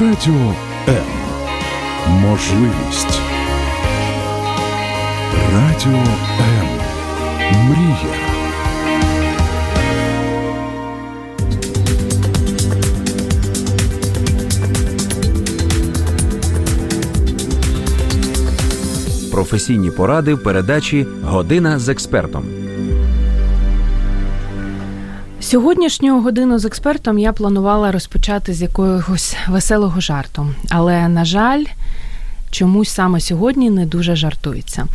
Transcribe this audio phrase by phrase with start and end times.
[0.00, 0.54] Радіо
[0.88, 1.04] М.
[2.08, 3.20] Можливість.
[5.54, 6.00] Радіо
[6.40, 6.66] М.
[7.68, 8.14] Мрія.
[19.32, 22.61] Професійні поради в передачі Година з експертом.
[25.52, 31.64] Сьогоднішню годину з експертом я планувала розпочати з якогось веселого жарту, але на жаль,
[32.50, 34.86] чомусь саме сьогодні не дуже жартується.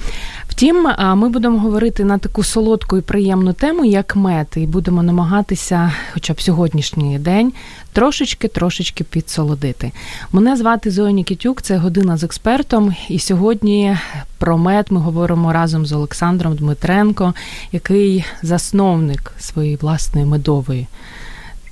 [0.57, 5.93] Втім, ми будемо говорити на таку солодку і приємну тему, як мед, і будемо намагатися,
[6.13, 7.53] хоча б сьогоднішній день,
[7.93, 9.91] трошечки-трошечки підсолодити.
[10.31, 12.95] Мене звати Зоя Нікітюк, це година з експертом.
[13.09, 13.97] І сьогодні
[14.37, 17.33] про мед ми говоримо разом з Олександром Дмитренко,
[17.71, 20.87] який засновник своєї власної медової.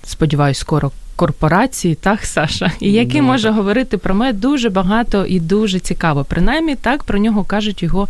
[0.03, 5.39] Сподіваюсь, скоро корпорації, так, Саша, і який ну, може говорити про мед дуже багато і
[5.39, 6.25] дуже цікаво.
[6.29, 8.07] Принаймні, так про нього кажуть його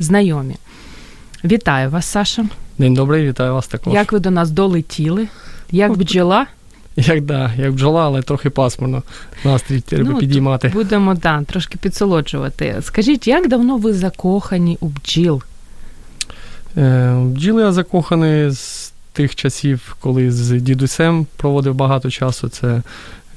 [0.00, 0.56] знайомі.
[1.44, 2.44] Вітаю вас, Саша.
[2.78, 3.94] День добрий, вітаю вас також.
[3.94, 5.28] Як ви до нас долетіли?
[5.70, 6.46] Як бджола?
[6.96, 9.02] Як да, як бджола, але трохи пасмурно.
[9.44, 10.68] Настрій треба ну, підіймати.
[10.68, 12.76] Будемо да, трошки підсолоджувати.
[12.82, 15.42] Скажіть, як давно ви закохані у бджіл?
[16.76, 22.48] Е, Бджіли я закоханий з тих часів, коли з дідусем проводив багато часу.
[22.48, 22.82] Це,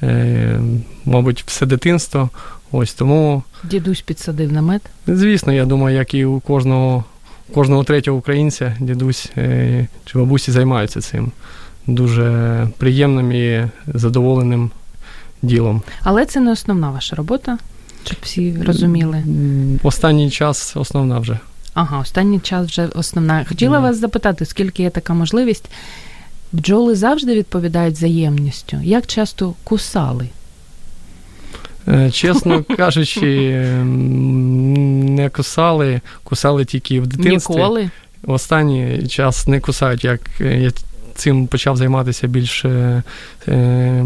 [0.04, 0.60] е,
[1.06, 2.30] мабуть, все дитинство.
[2.76, 3.44] Ось тому.
[3.64, 4.82] Дідусь підсадив намет?
[5.08, 7.04] Звісно, я думаю, як і у кожного
[7.54, 11.32] кожного третього українця, дідусь е, чи бабусі займаються цим
[11.88, 14.72] дуже приємним і задоволеним
[15.42, 15.82] ділом.
[16.02, 17.58] Але це не основна ваша робота,
[18.06, 19.24] щоб всі розуміли.
[19.84, 21.40] Останній час основна вже.
[21.74, 23.46] Ага, останній час вже основна.
[23.50, 23.82] Хотіла mm.
[23.82, 25.70] вас запитати, скільки є така можливість.
[26.54, 28.78] Бджоли завжди відповідають взаємністю.
[28.84, 30.30] Як часто кусали?
[31.88, 37.54] Е, чесно кажучи, не кусали, кусали тільки в дитинстві.
[37.54, 37.90] Ніколи?
[38.28, 40.72] Останній час не кусають, як я
[41.16, 43.04] цим почав займатися більш е,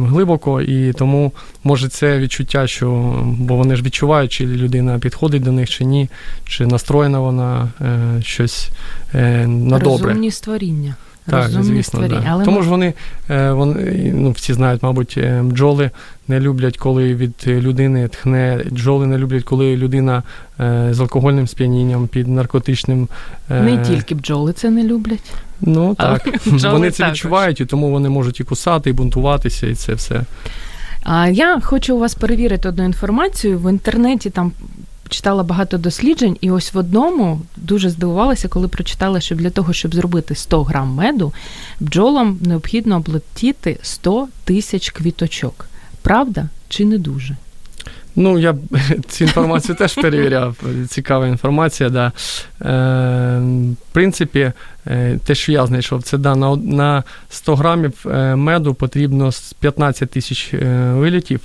[0.07, 1.31] глибоко, і тому
[1.63, 6.09] може це відчуття, що бо вони ж відчувають, чи людина підходить до них, чи ні,
[6.45, 8.69] чи настроєна вона е, щось
[9.13, 10.07] е, на добре.
[10.07, 10.95] Розумні створіння.
[11.29, 12.23] Так, звісно, да.
[12.27, 12.63] Але Тому ми...
[12.63, 12.93] ж вони,
[13.29, 15.91] е, вони ну, всі знають, мабуть, е, бджоли
[16.27, 18.63] не люблять, коли від людини тхне.
[18.71, 20.23] Бджоли не люблять, коли людина
[20.59, 23.07] е, з алкогольним сп'янінням під наркотичним.
[23.49, 25.33] Не тільки бджоли це не люблять.
[25.61, 27.13] Ну так, вони це також.
[27.13, 30.21] відчувають, і тому вони можуть і кусати, і бунтуватися, і це все.
[31.03, 34.29] А я хочу у вас перевірити одну інформацію в інтернеті.
[34.29, 34.51] Там
[35.09, 39.95] читала багато досліджень, і ось в одному дуже здивувалася, коли прочитала, що для того, щоб
[39.95, 41.33] зробити 100 грам меду,
[41.79, 45.65] бджолам необхідно облетіти 100 тисяч квіточок.
[46.01, 47.35] Правда чи не дуже?
[48.19, 48.55] Ну, я
[49.07, 50.55] цю інформацію теж перевіряв.
[50.87, 52.11] Цікава інформація, да.
[52.61, 53.39] Е,
[53.71, 54.51] В принципі,
[54.87, 59.29] е, те, що я знайшов, це да, на на 100 грамів е, меду потрібно
[59.59, 61.41] 15 тисяч е, вилітів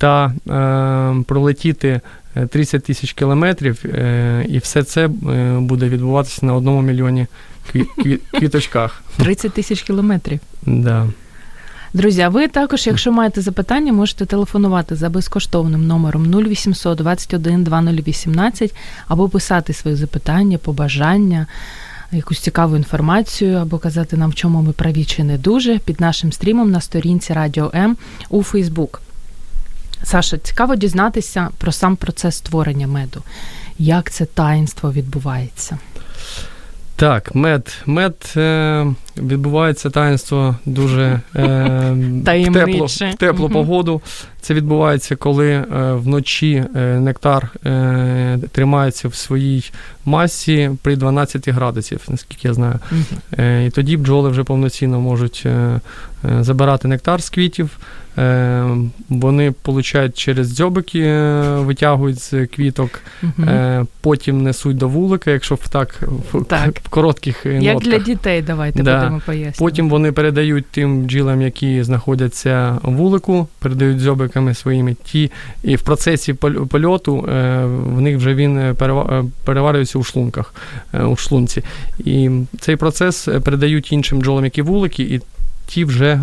[0.00, 2.00] та е, пролетіти
[2.48, 5.08] 30 тисяч кілометрів, е, і все це е,
[5.60, 7.26] буде відбуватися на одному мільйоні
[8.32, 9.02] квіточках.
[9.16, 10.40] 30 тисяч кілометрів.
[10.66, 11.06] Да.
[11.94, 18.74] Друзі, а ви також, якщо маєте запитання, можете телефонувати за безкоштовним номером 0800 21 2018
[19.08, 21.46] або писати свої запитання, побажання,
[22.12, 26.32] якусь цікаву інформацію, або казати нам, в чому ми праві чи не дуже, під нашим
[26.32, 27.96] стрімом на сторінці Радіо М
[28.30, 29.02] у Фейсбук.
[30.02, 33.22] Саша, цікаво дізнатися про сам процес створення меду.
[33.78, 35.78] Як це таїнство відбувається?
[36.96, 37.76] Так, мед.
[37.86, 41.50] Мед е, відбувається таїнство дуже е,
[42.50, 44.00] в теплу, в теплу погоду.
[44.40, 49.70] Це відбувається, коли е, вночі е, нектар е, тримається в своїй
[50.04, 52.74] масі при 12 градусів, наскільки я знаю.
[52.92, 55.46] uh І тоді бджоли вже повноцінно можуть
[56.40, 57.78] забирати нектар з квітів.
[59.08, 61.20] Вони получають через дзьобики,
[61.56, 62.90] витягують з квіток,
[63.22, 63.46] угу.
[64.00, 66.00] потім несуть до вулика, якщо в так,
[66.48, 66.78] так.
[66.84, 67.62] в коротких нотках.
[67.62, 68.98] Як для дітей, давайте да.
[68.98, 69.58] будемо пояснювати.
[69.58, 75.30] Потім вони передають тим бджілам, які знаходяться в вулику, передають дзьобиками своїми ті,
[75.62, 76.34] і в процесі
[76.70, 77.16] польоту
[77.96, 78.76] в них вже він
[79.44, 80.54] переварюється у шлунках,
[80.92, 81.62] у шлунці.
[81.98, 82.30] І
[82.60, 85.20] цей процес передають іншим бджолам, які вулики, і
[85.70, 86.20] ті вже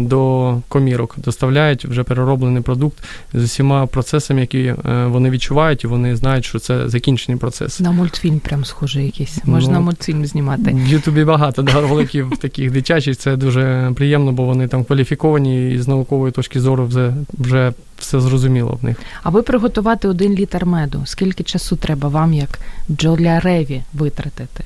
[0.00, 4.74] до комірок доставляють вже перероблений продукт з усіма процесами, які
[5.06, 7.80] вони відчувають, і вони знають, що це закінчений процес.
[7.80, 9.44] На мультфільм прям схоже якийсь.
[9.44, 10.72] Можна ну, мультфільм знімати.
[10.74, 13.16] В Ютубі багато да, роликів таких дитячих.
[13.16, 18.20] Це дуже приємно, бо вони там кваліфіковані і з наукової точки зору вже вже все
[18.20, 18.96] зрозуміло в них.
[19.22, 22.58] Аби приготувати один літр меду, скільки часу треба вам, як
[22.88, 24.64] бджоляреві, витратити?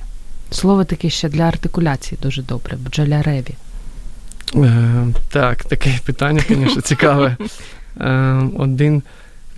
[0.51, 2.77] Слово таке ще для артикуляції дуже добре.
[2.85, 3.53] Бджоляреві.
[4.55, 7.37] Е, Так, таке питання, звісно, цікаве.
[7.99, 9.01] Е, Один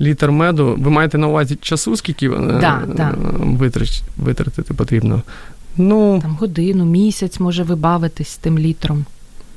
[0.02, 0.76] літр меду.
[0.80, 3.14] Ви маєте на увазі часу, скільки е, да, да.
[4.18, 5.22] витратити потрібно?
[5.78, 9.06] Ну, Там годину, місяць може вибавитись тим літром.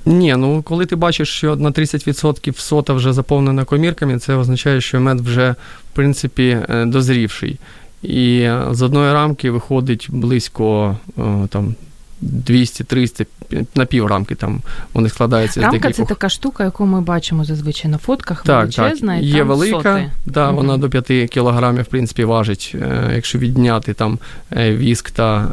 [0.06, 5.00] Ні, ну коли ти бачиш, що на 30% сота вже заповнена комірками, це означає, що
[5.00, 5.54] мед вже
[5.92, 7.58] в принципі дозрівший.
[8.02, 10.96] І з одної рамки виходить близько
[11.48, 11.74] там
[12.22, 13.26] 200-300
[13.74, 14.60] на пів рамки там
[14.94, 16.08] вони складаються Рамка з декількох.
[16.08, 18.42] це така штука, яку ми бачимо зазвичай на фотках.
[18.42, 19.24] Так, величезна, так.
[19.24, 20.10] І Є там велика, соти.
[20.26, 22.74] да, вона до 5 кілограмів, в принципі, важить.
[23.14, 24.18] Якщо відняти там
[24.56, 25.48] віск та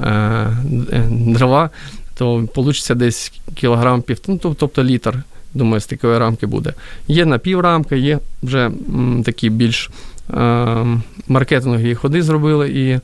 [1.10, 1.70] дрова,
[2.18, 5.24] то вийде десь кілограм пів, ну, тобто літр,
[5.54, 6.74] думаю, з такої рамки буде.
[7.08, 9.90] Є на пів рамки, є вже м, такі більш
[10.34, 10.86] е,
[11.28, 13.02] маркетингові ходи зробили, і е,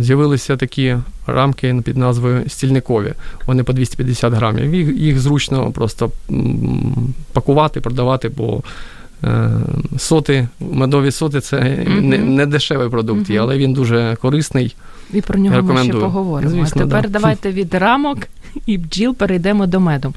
[0.00, 3.12] з'явилися такі рамки під назвою стільникові.
[3.46, 4.74] Вони по 250 грамів.
[4.74, 6.10] Їх, їх зручно просто
[7.32, 8.62] пакувати, продавати, бо
[9.24, 9.50] е,
[9.98, 12.00] соти, медові соти це mm-hmm.
[12.00, 13.36] не, не дешевий продукт, mm-hmm.
[13.36, 14.76] але він дуже корисний.
[15.12, 16.50] І про нього ми ще поговоримо.
[16.50, 17.08] Звісно, а тепер да.
[17.08, 18.18] давайте від рамок
[18.66, 20.14] і бджіл перейдемо до меду.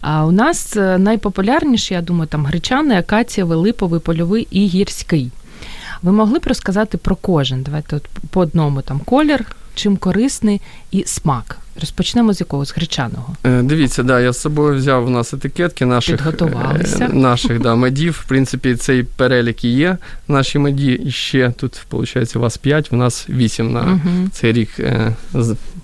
[0.00, 5.30] А у нас е, найпопулярніші, я думаю, там гречаний, акацієвий, липовий, польовий і гірський.
[6.02, 7.62] Ви могли б розказати про кожен?
[7.62, 10.60] Давайте от по одному там колір, чим корисний
[10.90, 11.56] і смак.
[11.80, 13.36] Розпочнемо з якогось гречаного.
[13.44, 16.20] Е, дивіться, да, я з собою взяв у нас етикетки наших
[17.00, 18.20] Е, наших да, медів.
[18.24, 19.96] В принципі, цей перелік і є.
[20.28, 24.28] Наші меді і ще тут, виходить, у вас 5, у нас 8 на угу.
[24.32, 24.68] цей рік.
[24.78, 25.14] Е,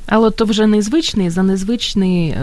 [0.07, 2.35] Але то вже незвичний, за незвичний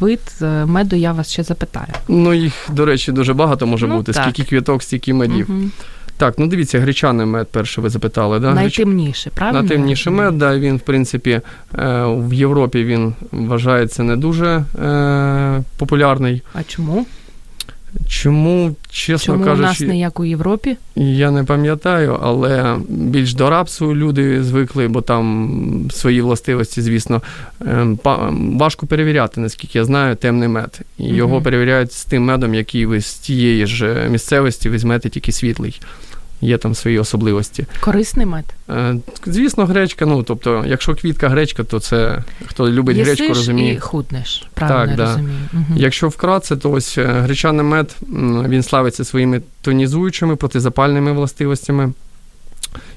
[0.00, 0.20] вид
[0.66, 1.86] меду я вас ще запитаю.
[2.08, 4.12] Ну, їх, до речі, дуже багато може ну, бути.
[4.12, 4.22] Так.
[4.22, 5.50] Скільки квіток, стільки медів.
[5.50, 5.70] Угу.
[6.16, 8.40] Так, ну дивіться, гречаний мед перше ви запитали.
[8.40, 8.54] Да?
[8.54, 9.62] Найтемніший, правильно?
[9.62, 16.42] Найтемніший мед, да, він, в принципі, е, в Європі він вважається не дуже е, популярний.
[16.54, 17.06] А чому?
[18.08, 20.76] Чому, чесно Чому кажучи, у нас не як у Європі?
[20.96, 27.22] Я не пам'ятаю, але більш до рапсу люди звикли, бо там свої властивості, звісно,
[27.66, 27.98] ем,
[28.58, 30.80] важко перевіряти, наскільки я знаю, темний мед.
[30.98, 35.80] І його перевіряють з тим медом, який ви з тієї ж місцевості візьмете тільки світлий
[36.40, 37.66] є там свої особливості.
[37.80, 38.44] Корисний мед?
[38.70, 38.96] Е,
[39.26, 40.06] звісно, гречка.
[40.06, 43.72] Ну тобто, якщо квітка гречка, то це хто любить Єсиш гречку, розуміє.
[43.74, 44.46] і худнеш.
[44.54, 45.06] Правильно так, да.
[45.06, 45.38] розумію.
[45.52, 45.64] Угу.
[45.76, 47.96] Якщо вкратце, то ось е, гречаний мед
[48.48, 51.92] він славиться своїми тонізуючими протизапальними властивостями.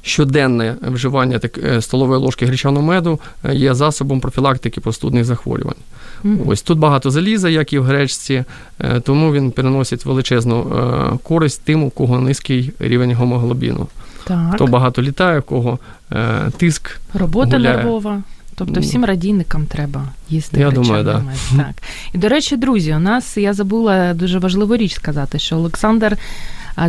[0.07, 3.19] Щоденне вживання так, е, столової ложки гречаного меду
[3.51, 5.75] є засобом профілактики простудних захворювань.
[6.23, 6.47] Mm-hmm.
[6.47, 8.43] Ось тут багато заліза, як і в гречці,
[8.79, 13.87] е, тому він переносить величезну е, користь тим, у кого низький рівень гомоглобіну.
[14.23, 14.51] Так.
[14.53, 15.79] Хто багато літає, у кого
[16.11, 16.99] е, тиск.
[17.13, 17.77] Робота гуляє.
[17.77, 18.23] нервова.
[18.55, 20.59] Тобто всім радійникам треба їсти.
[20.59, 21.23] Я думаю, да.
[21.57, 21.83] Так.
[22.13, 26.17] І, до речі, друзі, у нас я забула дуже важливу річ сказати, що Олександр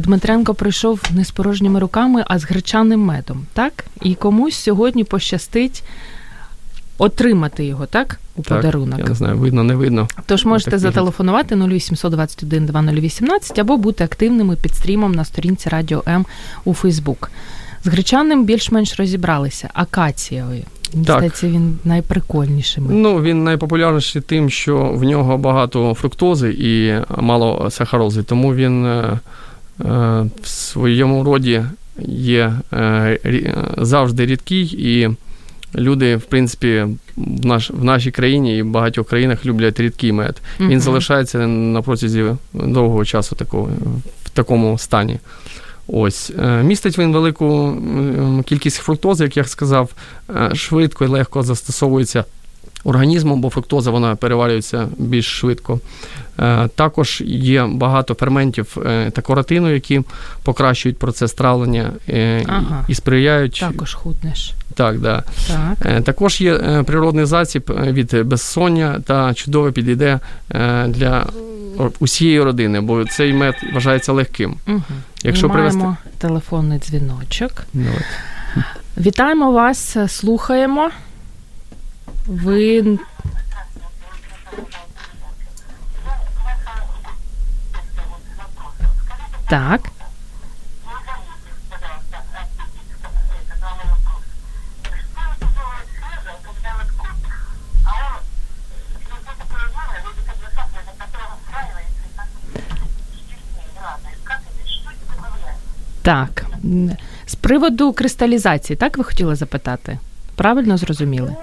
[0.00, 3.46] Дмитренко прийшов не з порожніми руками, а з гречаним медом.
[3.52, 3.84] Так?
[4.02, 5.84] І комусь сьогодні пощастить
[6.98, 8.20] отримати його, так?
[8.36, 8.98] У так, подарунок.
[8.98, 10.08] Я не знаю, видно, не видно.
[10.26, 16.26] Тож можете так, зателефонувати 0821 2018 або бути активними під стрімом на сторінці Радіо М
[16.64, 17.30] у Фейсбук.
[17.84, 19.70] З гречаним більш-менш розібралися.
[19.74, 20.64] Акацією.
[20.94, 22.84] Здається, він найприкольніший.
[22.88, 29.18] Ну, він найпопулярніший тим, що в нього багато фруктози і мало сахарози, тому він е,
[29.78, 31.62] в своєму роді
[32.08, 33.18] є е,
[33.78, 35.10] завжди рідкий і
[35.74, 40.42] люди, в принципі, в наш, в нашій країні і в багатьох країнах люблять рідкий мед.
[40.60, 43.68] Він залишається на протязі довгого часу такого,
[44.24, 45.18] в такому стані.
[45.86, 46.32] Ось.
[46.38, 47.76] Е, містить він велику
[48.46, 49.90] кількість фруктози, як я сказав,
[50.30, 52.24] е, швидко і легко застосовується
[52.84, 55.80] організмом, бо фруктоза вона переварюється більш швидко.
[56.38, 58.76] Е, також є багато ферментів
[59.12, 60.02] та коротину, які
[60.42, 61.92] покращують процес травлення
[62.46, 62.84] ага.
[62.88, 63.64] і сприяють.
[63.72, 64.54] Також худнеш.
[64.74, 65.22] Так, да.
[65.48, 66.04] Так.
[66.04, 70.20] Також є природний засіб від безсоння та чудово підійде
[70.86, 71.26] для
[71.98, 74.56] усієї родини, бо цей мед вважається легким.
[74.68, 74.82] Угу.
[75.22, 75.96] Якщо Ми привести...
[76.18, 77.64] телефонний дзвіночок.
[77.72, 78.04] Давайте.
[78.96, 80.90] Вітаємо вас, слухаємо.
[82.26, 82.98] Ви.
[89.48, 89.80] Так.
[106.02, 106.46] Так.
[107.26, 109.98] З приводу кристалізації, так ви хотіли запитати?
[110.34, 111.36] Правильно зрозуміли?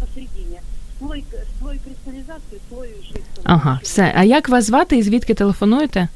[0.00, 0.60] Посередине.
[0.98, 3.25] Слой, кристаллизации, слой жидкого.
[3.46, 4.12] Ага, все.
[4.16, 6.08] А як вас звати і звідки телефонуєте?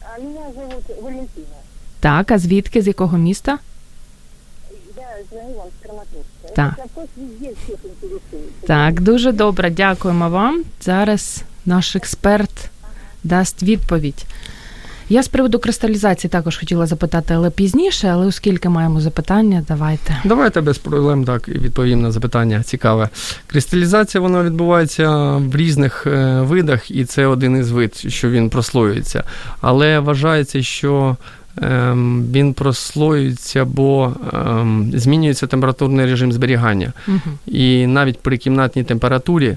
[0.00, 1.46] А мене звуть Валентина.
[2.00, 3.58] Так, а звідки, з якого міста?
[4.96, 6.48] Я звоню вам з Краматорська.
[6.56, 6.78] Так.
[6.78, 7.50] Вопрос везде.
[8.66, 10.64] Так, дуже добре, дякуємо вам.
[10.80, 12.70] Зараз наш експерт
[13.24, 14.24] дасть відповідь.
[15.08, 20.16] Я з приводу кристалізації також хотіла запитати, але пізніше, але оскільки маємо запитання, давайте.
[20.24, 22.62] Давайте без проблем так відповім на запитання.
[22.62, 23.08] Цікаве.
[23.46, 29.24] Кристалізація вона відбувається в різних е, видах, і це один із вид, що він прослоюється.
[29.60, 31.16] Але вважається, що
[31.62, 36.92] ем, він прослоюється, бо ем, змінюється температурний режим зберігання.
[37.08, 37.38] Угу.
[37.46, 39.56] І навіть при кімнатній температурі.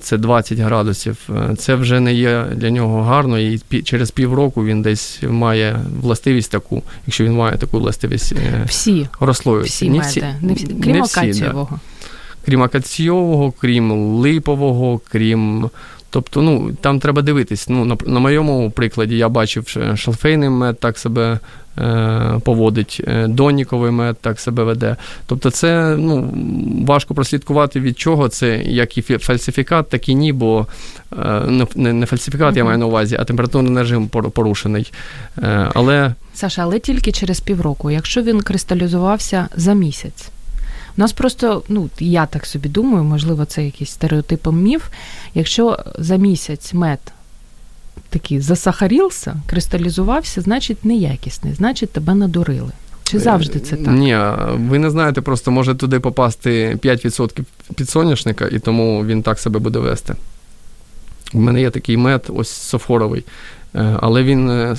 [0.00, 1.16] Це 20 градусів.
[1.50, 6.50] е, Це вже не є для нього гарно, і через півроку він десь має властивість
[6.52, 9.74] таку, якщо він має таку властивість е, Всі, розслоюватися.
[9.74, 9.90] всі.
[9.90, 10.20] Не всі,
[10.66, 11.66] крім не всі, да.
[12.46, 15.70] Крім акаційового, крім липового, крім.
[16.12, 17.68] Тобто, ну там треба дивитись.
[17.68, 21.38] Ну, на, на моєму прикладі я бачив, що шалфейний мед так себе е,
[22.44, 24.96] поводить, е, доніковий мед так себе веде.
[25.26, 26.34] Тобто, це ну,
[26.86, 30.66] важко прослідкувати від чого це, як і фі- фальсифікат, так і ні, бо
[31.12, 31.40] е,
[31.74, 34.92] не, не, фальсифікат, я маю на увазі, а температурний режим пор- порушений.
[35.38, 40.28] Е, але Саша, але тільки через півроку, якщо він кристалізувався за місяць.
[40.96, 44.82] У нас просто, ну я так собі думаю, можливо, це якийсь стереотипом міф.
[45.34, 46.98] Якщо за місяць мед
[48.08, 52.72] такий засахарівся, кристалізувався, значить неякісний, значить тебе надурили.
[53.04, 53.94] Чи завжди це так?
[53.94, 54.18] Ні,
[54.68, 59.78] ви не знаєте, просто може туди попасти 5% підсоняшника, і тому він так себе буде
[59.78, 60.14] вести.
[61.34, 63.24] У мене є такий мед, ось софоровий,
[63.74, 64.76] е, але він е,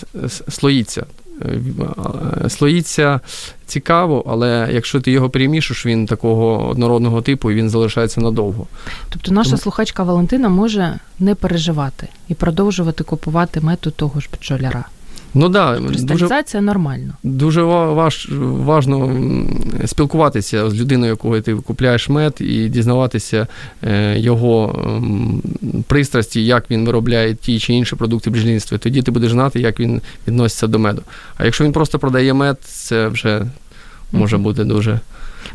[0.50, 1.06] слоїться.
[1.46, 3.20] Е, Слоїться
[3.66, 8.68] цікаво, але якщо ти його перемішуєш, він такого однородного типу і він залишається надовго.
[9.10, 14.86] Тобто наша Тому- слухачка Валентина може не переживати і продовжувати купувати мету того ж бджоляра.
[15.34, 17.14] Ну да, Кристалізація нормально.
[17.24, 19.16] Дуже ва- важ, важно
[19.86, 23.48] спілкуватися з людиною, якого ти купляєш мед, і дізнаватися
[23.84, 24.82] е, його
[25.88, 28.78] пристрасті, як він виробляє ті чи інші продукти бджільництва.
[28.78, 31.02] Тоді ти будеш знати, як він відноситься до меду.
[31.38, 33.46] А якщо він просто продає мед, це вже
[34.12, 35.00] може бути дуже.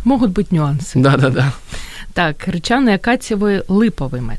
[0.04, 1.00] Можуть бути нюанси.
[1.00, 1.52] Да-да-да.
[2.12, 4.38] Так, гречаний акацієвий липовий мед.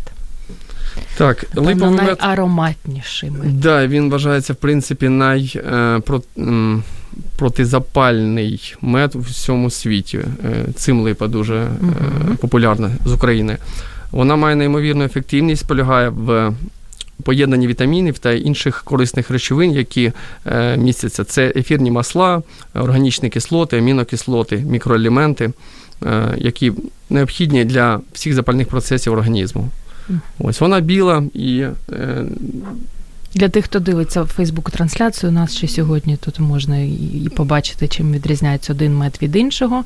[1.18, 2.18] Так, липовий мед.
[2.22, 3.60] найароматніший мед.
[3.60, 6.22] Да, він вважається, в принципі, най, е, про,
[7.38, 10.18] протизапальний мед у всьому світі.
[10.18, 11.70] Е, цим липа дуже е,
[12.42, 13.58] популярна з України.
[14.12, 16.54] Вона має неймовірну ефективність, полягає в
[17.24, 20.12] поєднанні вітамінів та інших корисних речовин, які
[20.78, 21.24] містяться.
[21.24, 22.42] Це ефірні масла,
[22.74, 25.52] органічні кислоти, амінокислоти, мікроелементи,
[26.38, 26.74] які
[27.10, 29.70] необхідні для всіх запальних процесів організму.
[30.40, 32.26] Ось вона біла і е,
[33.34, 37.88] Для тих, хто дивиться в Фейсбук трансляцію, у нас ще сьогодні тут можна і, побачити,
[37.88, 39.84] чим відрізняється один мед від іншого.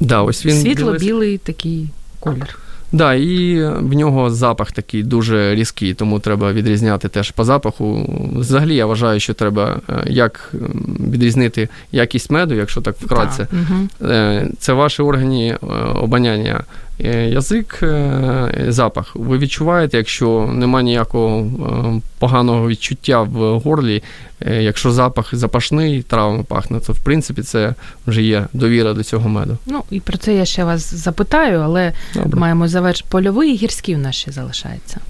[0.00, 1.88] Да, ось він Світло-білий такий
[2.20, 2.58] колір.
[2.92, 8.06] Да, і в нього запах такий дуже різкий, тому треба відрізняти теж по запаху.
[8.36, 10.54] Взагалі, я вважаю, що треба е, як
[11.12, 13.48] відрізнити якість меду, якщо так вкратце.
[13.52, 14.10] Угу.
[14.10, 16.64] Е, Це ваші органи е, обоняння.
[17.04, 19.16] Е, Язик, е, запах.
[19.16, 24.02] Ви відчуваєте, якщо немає ніякого е, поганого відчуття в горлі,
[24.46, 27.74] якщо запах запашний, травами пахне, то в принципі це
[28.06, 29.58] вже є довіра до цього меду.
[29.66, 32.40] Ну і про це я ще вас запитаю, але Добре.
[32.40, 35.00] маємо заверш польовий і гірський у нас ще залишається.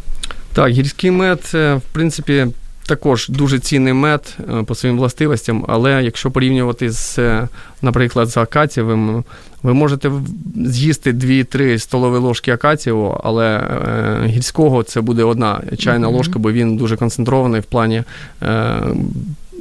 [0.52, 2.46] Так, гірський мед, в принципі,
[2.86, 7.18] також дуже цінний мед по своїм властивостям, але якщо порівнювати з,
[7.82, 9.24] наприклад, з акацієвим,
[9.62, 10.10] ви можете
[10.66, 16.16] з'їсти 2-3 столові ложки акацієвого, але е, гірського це буде одна чайна Мгм.
[16.16, 18.02] ложка, бо він дуже концентрований в плані
[18.42, 18.82] е,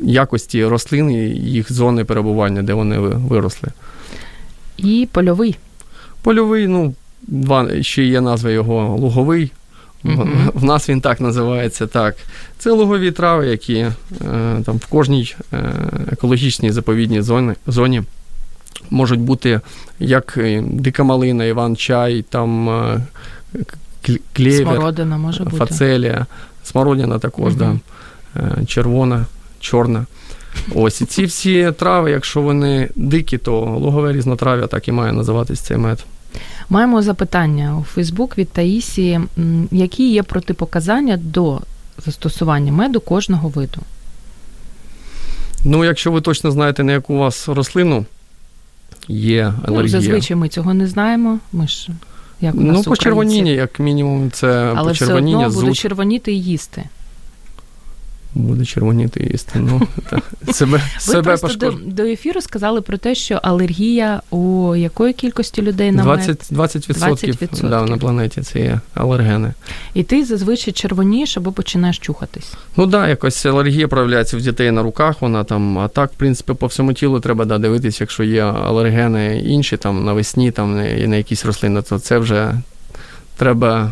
[0.04, 3.70] якості рослин і їх зони перебування, де вони виросли.
[4.78, 5.58] І польовий.
[6.24, 6.94] Польовий, ну,
[7.28, 9.52] два, ще є назва його луговий.
[10.04, 10.50] В- Мгм.
[10.54, 11.88] В нас він так називається.
[11.88, 12.16] Так.
[12.58, 13.92] Це лугові трави, які е,
[14.66, 15.74] там в кожній е,
[16.12, 18.02] екологічній заповідній зоні, зоні
[18.90, 19.62] можуть бути
[20.00, 23.02] як е, дика малина, іван-чай, там е,
[24.34, 25.58] клєвер, Смородина може бути.
[25.58, 26.26] фацелія,
[26.64, 27.80] смородина також, угу.
[28.36, 29.26] да, червона,
[29.60, 30.06] чорна.
[30.76, 35.60] Ось і ці всі трави, якщо вони дикі, то лугове різнотрав'я так і має називатись
[35.60, 36.06] цей мед.
[36.70, 39.20] Маємо запитання у Фейсбук від Таїсії.
[39.72, 41.62] Які є протипоказання до
[42.06, 43.82] застосування меду кожного виду?
[45.66, 48.06] Ну, якщо ви точно знаєте, на яку у вас рослину
[49.08, 49.82] є ну, алергія.
[49.84, 51.40] Ну, Зазвичай ми цього не знаємо.
[51.54, 51.90] Ми ж
[52.42, 55.38] як у нас Ну, почервоніння, як мінімум, це Але почервоніння.
[55.38, 56.84] все одно буду червоніти і їсти.
[58.36, 59.60] Буде червоніти їсти.
[59.60, 60.24] Ну, так.
[60.54, 65.62] Себе, Ви себе просто до, до ефіру сказали про те, що алергія у якої кількості
[65.62, 67.70] людей на 20%, 20%, 20%.
[67.70, 69.54] Да, на планеті це є алергени.
[69.94, 72.54] І ти зазвичай червонієш або починаєш чухатись.
[72.78, 76.16] Ну так, да, якось алергія проявляється в дітей на руках, вона там, а так, в
[76.16, 80.76] принципі, по всьому тілу треба да, дивитися, якщо є алергени інші, там навесні, там
[81.10, 82.54] на якісь рослини, то це вже
[83.42, 83.92] треба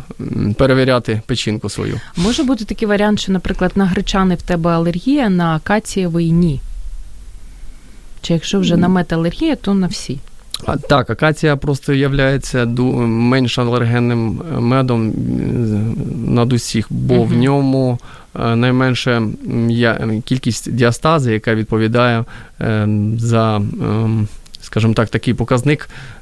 [0.58, 2.00] перевіряти печінку свою.
[2.16, 6.62] Може бути такий варіант, що, наприклад, на гречани в тебе алергія, на акацієвий ні.
[8.22, 10.20] Чи якщо вже на металергія, то на всі.
[10.66, 12.08] А, Так, акація просто є
[13.08, 15.14] менш алергенним е, медом
[16.28, 18.00] над усіх, бо uh в ньому
[18.40, 19.22] е, найменша
[20.26, 22.26] кількість діастази, яка відповідає
[23.18, 24.28] за, ем,
[24.62, 26.19] скажімо так, такий показник Е,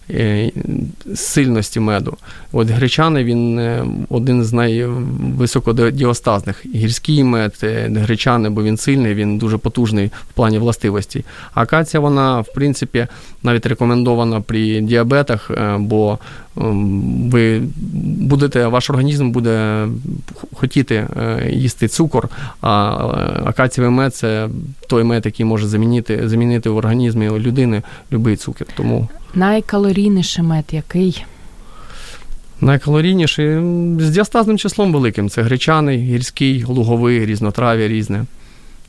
[1.16, 2.18] сильності меду.
[2.52, 6.66] От гречаний він е, один з найвисокодіостазних.
[6.76, 7.54] Гірський мед,
[7.96, 11.26] гречаний, бо він сильний, він дуже потужний в плані властивості.
[11.54, 13.08] Акація, вона, в принципі,
[13.44, 16.20] навіть рекомендована при діабетах, бо
[17.32, 17.62] ви
[18.20, 19.88] будете, ваш організм буде
[20.54, 21.08] хотіти
[21.50, 22.30] їсти цукор,
[22.62, 22.72] а
[23.46, 24.50] акацієвий мед це
[24.88, 28.68] той мед, який може замінити замінити в організмі людини будь-який цукор.
[28.78, 31.26] Тому Найкалорійніший мед який?
[32.62, 33.56] Найкалорійніший
[34.00, 35.30] з діастазним числом великим.
[35.30, 38.26] Це гречаний, гірський, луговий, різнотрав'я різне.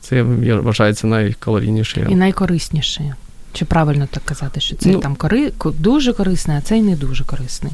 [0.01, 2.03] Це вважається найкалорійніший.
[2.09, 3.11] І найкорисніший.
[3.53, 5.51] Чи правильно так казати, що цей ну, там кори...
[5.79, 7.71] дуже корисний, а цей не дуже корисний?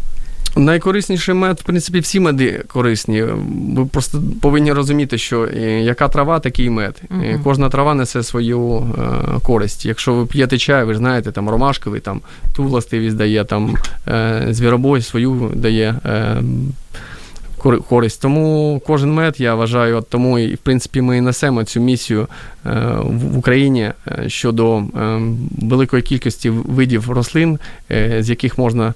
[0.58, 3.24] Найкорисніший мед, в принципі, всі меди корисні.
[3.75, 7.01] Ви просто повинні розуміти, що е, яка трава, такий мед.
[7.09, 9.85] uh Кожна трава несе свою е, користь.
[9.85, 12.22] Якщо ви п'єте чай, ви ж знаєте, там ромашковий, там
[12.55, 13.75] ту властивість дає, там
[14.07, 15.96] е, звіробой свою дає.
[16.05, 16.42] Е,
[17.72, 18.22] користь.
[18.22, 22.28] Тому кожен мед, я вважаю, от тому і в принципі ми несемо цю місію
[22.66, 22.70] е,
[23.04, 25.22] в Україні е, щодо е,
[25.62, 27.60] великої кількості видів рослин,
[28.20, 28.94] з яких можна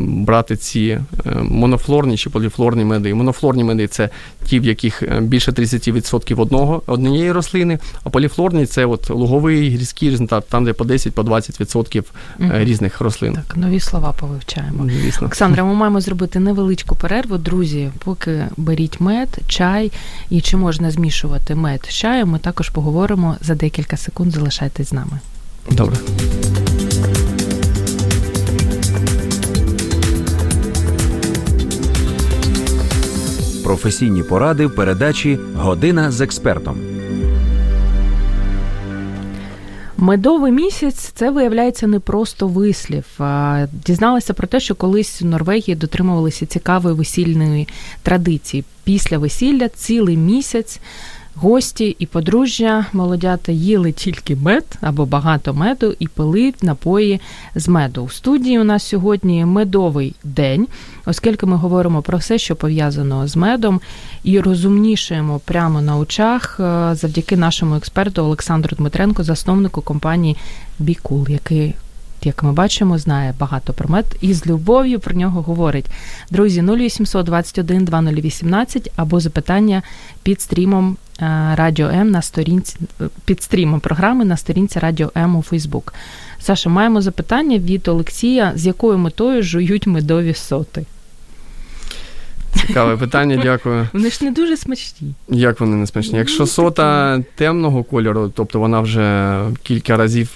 [0.00, 0.98] брати ці
[1.42, 3.14] монофлорні чи поліфлорні меди.
[3.14, 4.08] Moнофлорні меди це
[4.44, 10.64] ті, в яких більше 30% одного однієї рослини, а поліфлорні це от луговий, результат, там
[10.64, 12.04] де по 10-20%
[12.40, 12.50] угу.
[12.54, 13.32] різних рослин.
[13.34, 14.84] Так, нові слова повивчаємо.
[14.84, 15.20] Звісно.
[15.20, 19.92] Олександра, ми маємо зробити невеличку перерву, друзі поки беріть мед, чай
[20.30, 24.32] і чи можна змішувати мед з чаєм, ми також поговоримо за декілька секунд.
[24.32, 25.18] Залишайтесь з нами.
[25.70, 25.96] Добре.
[33.64, 36.97] Професійні поради в передачі Година з експертом.
[40.00, 43.04] Медовий місяць це виявляється не просто вислів.
[43.86, 47.68] Дізналася про те, що колись в Норвегії дотримувалися цікавої весільної
[48.02, 48.64] традиції.
[48.84, 50.80] Після весілля цілий місяць
[51.40, 57.20] Гості і подружжя молодята їли тільки мед або багато меду і пили напої
[57.54, 58.02] з меду.
[58.02, 60.66] У студії у нас сьогодні медовий день,
[61.06, 63.80] оскільки ми говоримо про все, що пов'язано з медом,
[64.24, 70.36] і розумнішуємо прямо на очах е, завдяки нашому експерту Олександру Дмитренко, засновнику компанії
[70.78, 71.74] Бікул, який
[72.26, 75.86] як ми бачимо, знає багато про мед і з любов'ю про нього говорить.
[76.30, 79.82] Друзі, 0800 21 2018 або запитання
[80.22, 82.76] під стрімом е, Радіо М на сторінці
[83.24, 85.94] під стрімом програми на сторінці Радіо М у Фейсбук.
[86.40, 90.86] Саша, маємо запитання від Олексія, з якою метою жують медові соти.
[92.54, 93.88] Цікаве питання, дякую.
[93.92, 95.14] Вони ж не дуже смачні.
[95.28, 96.18] Як вони не смачні?
[96.18, 100.30] Якщо сота темного кольору, тобто вона вже кілька разів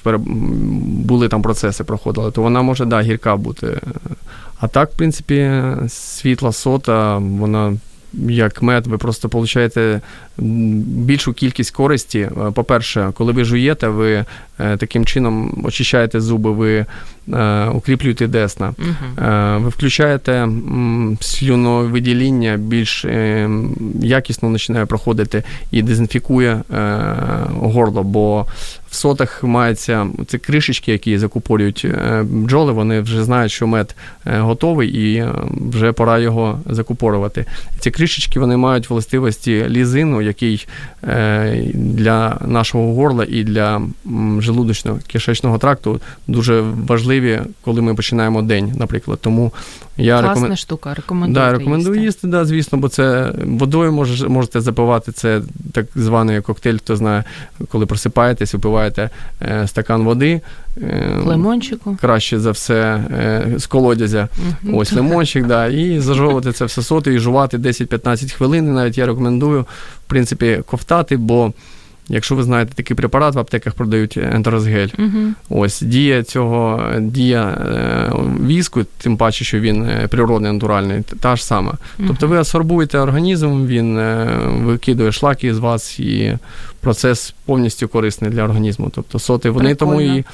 [1.05, 3.81] були там процеси проходили, то вона може да, гірка бути.
[4.61, 7.77] А так, в принципі, світла сота, вона
[8.29, 10.01] як мед, ви просто получаєте
[10.39, 12.19] більшу кількість користі.
[12.19, 14.25] Е, по-перше, коли ви жуєте, ви
[14.61, 16.87] е, таким чином очищаєте зуби, ви
[17.33, 18.75] е, укріплюєте десна,
[19.57, 20.49] ви включаєте
[21.21, 23.07] слюновидіління, більш
[24.01, 26.63] якісно починає проходити і дезінфікує
[27.61, 28.47] горло, бо
[28.93, 31.87] в сотах мається ці кришечки, які закупорюють
[32.23, 35.25] бджоли, вони вже знають, що мед готовий і
[35.71, 37.47] вже пора його закупорувати.
[37.79, 40.69] Ці кришечки вони мають властивості лізину, який
[41.75, 43.83] для нашого горла і для
[44.39, 49.19] желудочно-кишечного тракту дуже важливі, коли ми починаємо день, наприклад.
[49.23, 49.53] Тому
[49.97, 50.57] я Класна рекомен...
[50.57, 51.35] штука, рекомендую.
[51.35, 55.13] Да, рекомендую їсти, їсти да, звісно, бо це водою може, можете запивати.
[55.13, 57.25] Це так званий коктейль, хто знає,
[57.69, 59.11] коли просипаєтесь, випиваєте е,
[59.67, 60.41] стакан води.
[60.83, 61.97] Е, Лимончику.
[62.01, 64.29] Краще за все е, з колодязя.
[64.29, 64.77] Mm-hmm.
[64.77, 68.75] Ось лимончик, да, і зажовувати це все соти і жувати 10-15 хвилин.
[68.75, 69.63] Навіть я рекомендую,
[70.07, 71.53] в принципі, ковтати, бо.
[72.09, 74.87] Якщо ви знаєте, такий препарат в аптеках продають ентерозгель.
[74.87, 75.33] Uh-huh.
[75.49, 78.13] Ось дія цього, дія е,
[78.47, 81.73] віску, тим паче, що він е, природний, натуральний, та ж сама.
[81.73, 82.05] Uh-huh.
[82.07, 86.39] Тобто ви асорбуєте організм, він е, викидує шлаки з вас, і
[86.81, 88.91] процес повністю корисний для організму.
[88.95, 89.93] Тобто соти вони Прикольно.
[89.93, 90.25] тому і.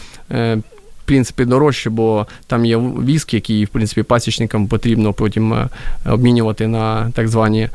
[0.99, 5.55] В принципі, дорожче, бо там є віск, який, в принципі, пасічникам потрібно потім
[6.07, 7.69] обмінювати на так звані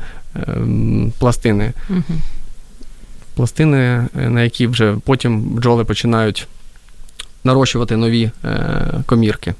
[0.46, 1.72] ем, пластини.
[1.90, 2.33] Uh-huh
[3.34, 6.48] пластини, е, на які вже потім бджоли починають
[7.44, 9.54] нарощувати нові е, комірки.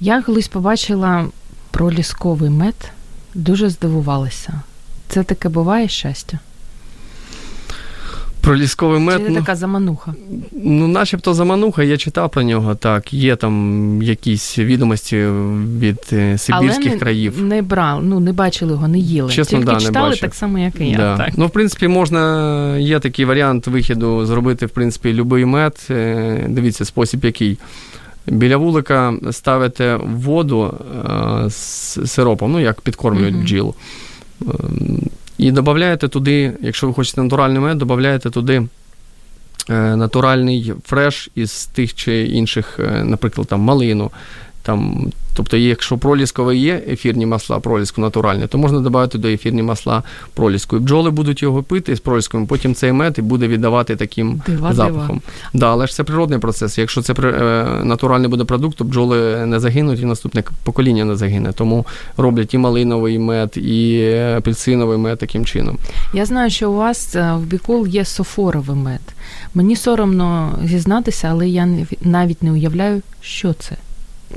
[0.00, 1.26] Я колись побачила
[1.70, 2.90] пролісковий мед,
[3.34, 4.60] дуже здивувалася.
[5.08, 6.38] Це таке буває щастя?
[8.46, 9.22] Про лісковий мед.
[9.26, 10.14] Чи ну, така замануха?
[10.52, 13.12] Ну, начебто замануха, я читав про нього, так.
[13.12, 15.26] Є там якісь відомості
[15.78, 17.42] від е, Сибірських Але країв.
[17.42, 19.30] Не брав, ну не бачили його, не їли.
[19.32, 20.96] Чесно, Тільки да, читали не так само, як і я.
[20.96, 21.16] Да.
[21.16, 21.30] Так.
[21.36, 25.86] Ну, в принципі, можна, є такий варіант вихіду зробити, в принципі, будь-який мед.
[25.90, 27.58] Е, дивіться, спосіб який.
[28.26, 30.74] Біля вулика ставите воду
[31.46, 33.74] е, з сиропом, ну як підкормлюють бджіл.
[35.38, 38.66] І додаєте туди, якщо ви хочете натуральний мед, додаєте туди
[39.70, 44.10] е, натуральний фреш із тих чи інших, е, наприклад, там малину,
[44.66, 50.02] там Тобто, якщо проліскове є ефірні масла, проліску натуральне, то можна додати до ефірні масла
[50.34, 50.76] проліску.
[50.76, 54.74] І бджоли будуть його пити з проліском, потім цей мед і буде віддавати таким дива,
[54.74, 55.06] запахом.
[55.08, 55.20] Дива.
[55.54, 56.78] Да, але ж це природний процес.
[56.78, 61.52] Якщо це е, натуральний буде продукт, то бджоли не загинуть і наступне покоління не загине.
[61.52, 65.78] Тому роблять і малиновий мед, і апельсиновий мед таким чином.
[66.14, 69.14] Я знаю, що у вас е, в Бікол є софоровий мед.
[69.54, 71.68] Мені соромно зізнатися, але я
[72.00, 73.76] навіть не уявляю, що це.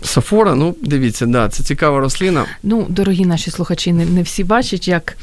[0.03, 2.45] Сафора, ну дивіться, да, це цікава рослина.
[2.63, 5.17] Ну, дорогі наші слухачі, не, не всі бачать, як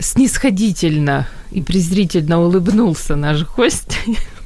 [0.00, 3.98] снисходительно і презрительно улыбнувся наш гость.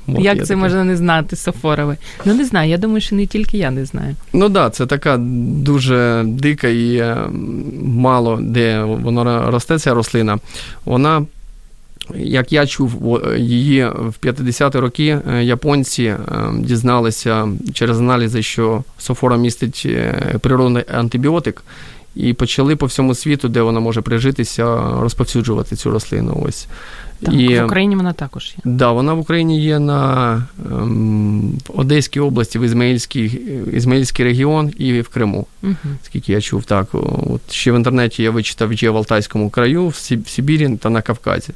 [0.07, 0.57] Вот Як це таке.
[0.57, 1.97] можна не знати, Сафорове?
[2.25, 4.17] Ну, не знаю, я думаю, що не тільки я не знаю.
[4.33, 7.17] Ну так, да, це така дуже дика і е,
[7.83, 10.39] мало де вона росте, ця рослина.
[10.85, 11.27] Вона
[12.17, 16.19] як я чув, її в 50-ті роки е, японці е,
[16.59, 21.63] дізналися через аналізи, що софора містить е, природний антибіотик,
[22.17, 26.43] і почали по всьому світу, де вона може прижитися, розповсюджувати цю рослину.
[26.49, 26.67] Ось.
[27.23, 28.63] Так, і, В Україні вона також є.
[28.65, 30.35] Так, да, вона в Україні є на
[30.71, 35.47] ем, Одеській області, в Ізмаїльський, Ізмаїльський регіон і в Криму.
[35.63, 35.75] Угу.
[36.03, 36.87] Скільки я чув, так.
[36.93, 39.95] От Ще в інтернеті я вичитав є в Алтайському краю, в
[40.27, 41.53] Сибірі та на Кавказі.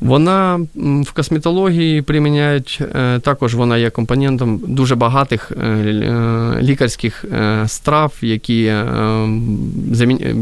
[0.00, 0.60] Вона
[1.04, 7.24] в косметології приміняють, е, також вона є компонентом дуже багатих е, е, лікарських
[7.66, 8.72] страв, які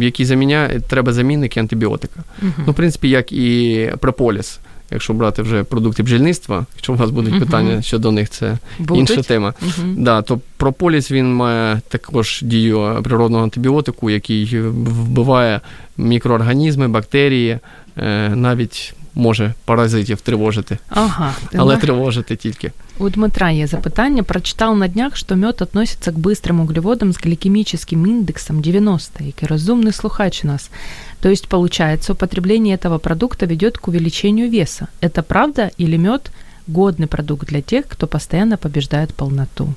[0.01, 2.21] які заміняють, треба замінники антибіотика.
[2.43, 4.59] uh Ну, в принципі, як і прополіс.
[4.91, 9.11] Якщо брати вже продукти бджільництва, якщо у вас будуть uh питання щодо них, це будуть?
[9.11, 9.55] інша тема.
[9.63, 15.61] uh Да, То прополіс він має також дію природного антибіотику, який вбиває
[15.97, 17.59] мікроорганізми, бактерії,
[18.35, 20.78] навіть може паразитів тривожити.
[20.90, 21.34] Ага.
[21.56, 21.82] Але на...
[21.82, 22.72] тривожити тільки.
[22.98, 24.24] У Дмитра є запитання.
[24.24, 29.94] Прочитав на днях, що мед относится к быстрым углеводам с гликемическим индексом 90, який розумний
[29.94, 30.70] слухач нас.
[31.20, 34.88] То есть, получается, употребление этого продукта ведет к увеличению веса.
[35.02, 36.32] Это правда или мед
[36.68, 39.74] годный продукт для тех, кто постоянно побеждает полноту?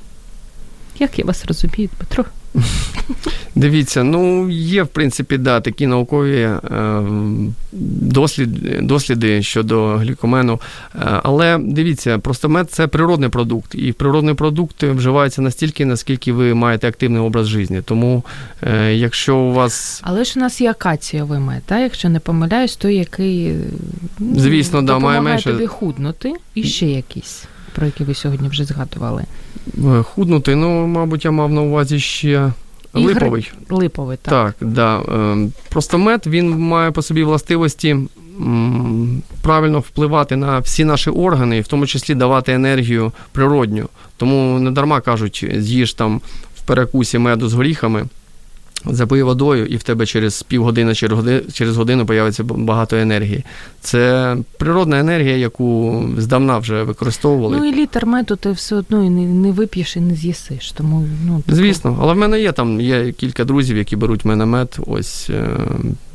[0.98, 2.24] Як я вас розумію, Дмитро?
[3.55, 6.59] Дивіться, ну є в принципі да, такі наукові е,
[8.01, 8.49] дослід,
[8.87, 10.59] досліди щодо глікомену.
[10.95, 16.53] Е, але дивіться, просто мед це природний продукт, і природний продукт вживається настільки, наскільки ви
[16.53, 17.81] маєте активний образ життя.
[17.85, 18.23] Тому
[18.63, 20.01] е, якщо у вас.
[20.03, 21.81] Але ж у нас є акацієвий мед, так?
[21.81, 23.53] якщо не помиляюсь, той який
[24.19, 25.51] ну, Звісно, да, має менше...
[25.51, 27.43] тобі худнути і ще якийсь,
[27.75, 29.23] про який ви сьогодні вже згадували.
[29.77, 32.51] Е, худнути, ну, мабуть, я мав на увазі ще.
[32.93, 33.51] Липовий.
[33.69, 34.55] Липовий, так.
[34.59, 35.01] Так, да.
[35.13, 37.97] Ем, просто мед він має по собі властивості
[39.41, 43.89] правильно впливати на всі наші органи, в тому числі давати енергію природню.
[44.17, 46.21] Тому не дарма кажуть, з'їж там
[46.55, 48.05] в перекусі меду з горіхами.
[48.85, 53.43] Запий водою, і в тебе через півгодини, через годину, через годину появиться багато енергії.
[53.81, 57.57] Це природна енергія, яку здавна вже використовували.
[57.57, 60.71] Ну і літр меду ти все одно і не, не вип'єш і не з'їсиш.
[60.71, 61.55] Тому ну тако...
[61.55, 64.77] звісно, але в мене є там є кілька друзів, які беруть в мене мед.
[64.87, 65.57] Ось е,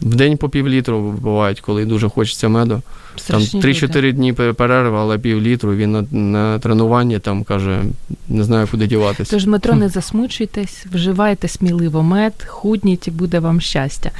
[0.03, 2.83] в день по пів літру бувають, коли дуже хочеться меду.
[3.17, 5.75] Страшні там 3-4 дні перерва, але пів літру.
[5.75, 7.83] Він на, на тренуванні там каже,
[8.29, 9.31] не знаю, куди діватися.
[9.31, 14.11] Тож, Дмитро, не засмучуйтесь, вживайте сміливо мед, худніть і буде вам щастя.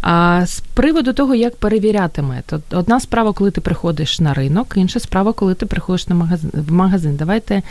[0.00, 5.00] А з приводу того, як перевіряти мед, одна справа, коли ти приходиш на ринок, інша
[5.00, 7.16] справа, коли ти приходиш на магазин в магазин.
[7.16, 7.62] Давайте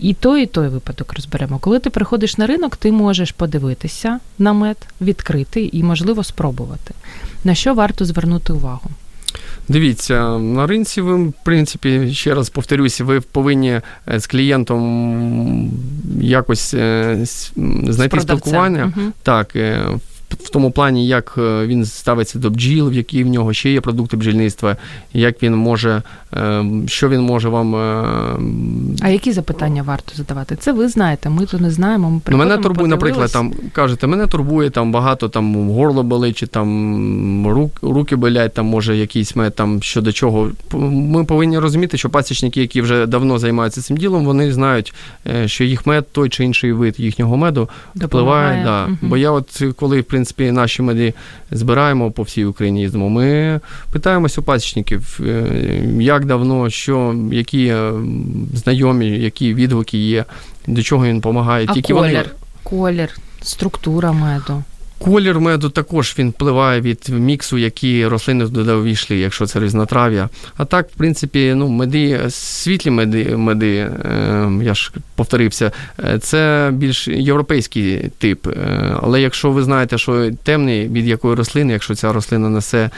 [0.00, 1.58] і той, і той випадок розберемо.
[1.58, 6.94] Коли ти приходиш на ринок, ти можеш подивитися на мед, відкрити і, можливо, спробувати.
[7.44, 8.90] На що варто звернути увагу?
[9.68, 15.70] Дивіться, на ринці ви, в принципі, ще раз повторюся, ви повинні е, з клієнтом
[16.20, 17.18] якось е,
[17.88, 18.92] знайти спілкування.
[18.96, 19.06] Угу.
[19.22, 19.86] Так, е,
[20.30, 23.80] в тому плані, як е, він ставиться до бджіл, в які в нього ще є
[23.80, 24.76] продукти бджільництва,
[25.12, 26.02] як він може,
[26.34, 27.74] е, що він може вам.
[27.74, 30.56] Е, а які запитання варто задавати?
[30.56, 32.10] Це ви знаєте, ми то не знаємо.
[32.10, 36.46] Ми ну, мене турбує, наприклад, там кажете, мене турбує там багато там горло болить, чи
[36.46, 40.50] там рук, руки болять, там може якийсь мед там щодо чого.
[40.72, 44.94] Ми повинні розуміти, що пасічники, які вже давно займаються цим ділом, вони знають,
[45.46, 48.64] що їх мед, той чи інший вид їхнього меду впливає.
[48.64, 48.84] Да.
[48.84, 48.96] Угу.
[49.02, 51.14] Бо я, от коли в принципі наші меди
[51.50, 53.08] збираємо по всій Україні їздимо.
[53.08, 53.60] Ми
[53.92, 57.92] питаємось у пасічників, е, як давно, що, які е,
[58.54, 60.24] знайомі, які відгуки є,
[60.66, 61.66] до чого він допомагає.
[61.68, 62.24] А Тільки колір, вони...
[62.62, 64.62] колір, структура меду.
[64.98, 70.28] Колір меду також він впливає від міксу, які рослини туди увійшли, якщо це різнотрав'я.
[70.56, 75.72] А так, в принципі, ну, меди, світлі меди, меди, е, я ж повторився,
[76.04, 78.46] е, це більш європейський тип.
[78.46, 82.90] Е, але якщо ви знаєте, що темний від якої рослини, якщо ця рослина несе.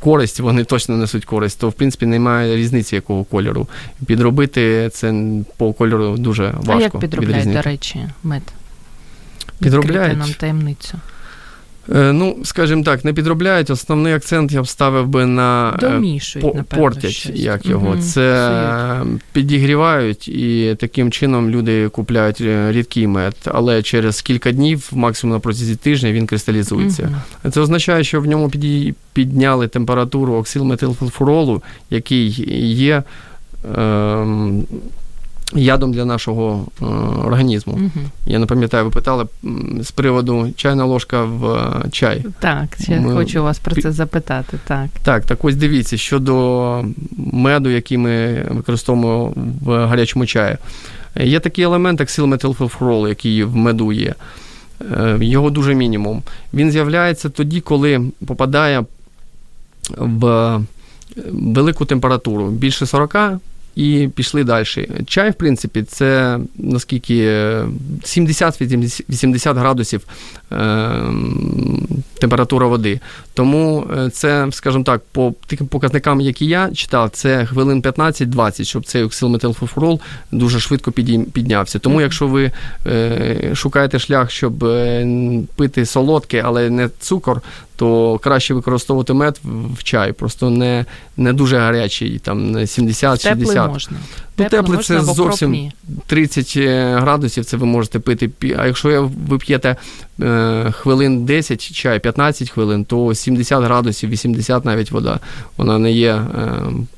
[0.00, 3.68] Користь, вони точно несуть користь, то в принципі немає різниці якого кольору.
[4.06, 5.14] Підробити це
[5.56, 6.72] по кольору дуже важко.
[6.72, 8.42] А як підробляють, до речі, мед?
[9.60, 10.18] Підробляють.
[10.18, 10.98] нам таємницю.
[11.94, 13.70] Е, ну, скажімо так, не підробляють.
[13.70, 17.36] Основний акцент я б ставив би на е, Домішують, по, напевно, портять, щось.
[17.36, 17.88] як його.
[17.88, 18.50] Угу, Це
[19.02, 19.22] Сують.
[19.32, 25.40] підігрівають, і таким чином люди купляють е, рідкий мед, але через кілька днів, максимум на
[25.40, 27.08] протязі тижня, він кристалізується.
[27.42, 27.52] Угу.
[27.52, 28.52] Це означає, що в ньому
[29.12, 32.28] підняли температуру оксилметилфуролу, який
[32.74, 33.02] є.
[33.76, 34.64] Ем,
[35.54, 36.84] ядом для нашого е,
[37.24, 37.72] організму.
[37.72, 38.06] Угу.
[38.26, 39.26] Я не пам'ятаю, ви питали
[39.80, 42.24] з приводу чайна ложка в е, чай.
[42.38, 43.14] Так, я ми...
[43.14, 44.58] хочу вас про це запитати.
[44.66, 46.84] Так, так, так ось дивіться, щодо
[47.16, 49.32] меду, який ми використовуємо
[49.64, 50.56] в гарячому чаї.
[51.20, 54.14] Є такий елемент, як силметилфурол, який в меду є.
[54.80, 56.22] Е, його дуже мінімум.
[56.54, 58.84] Він з'являється тоді, коли попадає
[59.98, 60.60] в
[61.32, 63.16] велику температуру більше 40
[63.76, 64.64] і пішли далі.
[65.06, 67.28] Чай, в принципі, це наскільки
[68.02, 70.06] 70-80 градусів
[70.52, 70.56] е,
[72.18, 73.00] температура води.
[73.34, 78.84] Тому е, це, скажімо так, по таким показникам, які я читав, це хвилин 15-20, щоб
[78.84, 80.00] цей оксилметилфофурол
[80.32, 80.92] дуже швидко
[81.32, 81.78] піднявся.
[81.78, 82.50] Тому, якщо ви
[82.86, 85.06] е, шукаєте шлях, щоб е,
[85.56, 87.42] пити солодке, але не цукор,
[87.76, 89.40] то краще використовувати мед
[89.78, 90.84] в чай, просто не
[91.16, 93.68] не дуже гарячий, там 70-60.
[93.68, 93.98] можна.
[94.38, 95.70] Ну, теплий це зовсім
[96.06, 98.30] 30 е, градусів, це ви можете пити.
[98.58, 99.76] А якщо ви п'єте
[100.20, 105.20] е, хвилин 10 чай, 15 хвилин, то 70 градусів, 80 навіть вода,
[105.56, 106.26] вона не є е,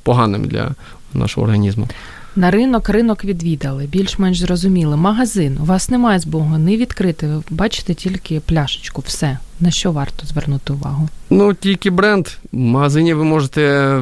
[0.03, 0.71] поганим для
[1.13, 1.87] нашого організму.
[2.35, 4.97] На ринок ринок відвідали, більш-менш зрозуміли.
[4.97, 7.27] Магазин у вас немає збогу, не відкрити.
[7.27, 9.37] Ви бачите тільки пляшечку, все.
[9.59, 11.09] На що варто звернути увагу?
[11.29, 12.27] Ну, тільки бренд.
[12.51, 13.99] В магазині ви можете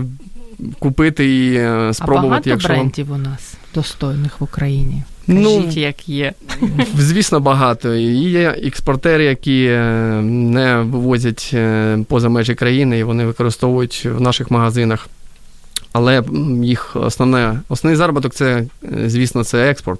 [0.79, 2.27] купити і е, спробувати.
[2.27, 3.19] А багато якщо брендів вам...
[3.19, 5.03] у нас достойних в Україні.
[5.27, 6.33] Ну, Кажіть, ну, як є.
[6.97, 7.95] Звісно, багато.
[7.95, 9.81] І Є експортери, які е,
[10.21, 15.07] не вивозять е, поза межі країни, і вони використовують в наших магазинах.
[15.93, 16.23] Але
[16.63, 18.63] їх основне, основний заробіток це,
[19.05, 19.99] звісно, це експорт.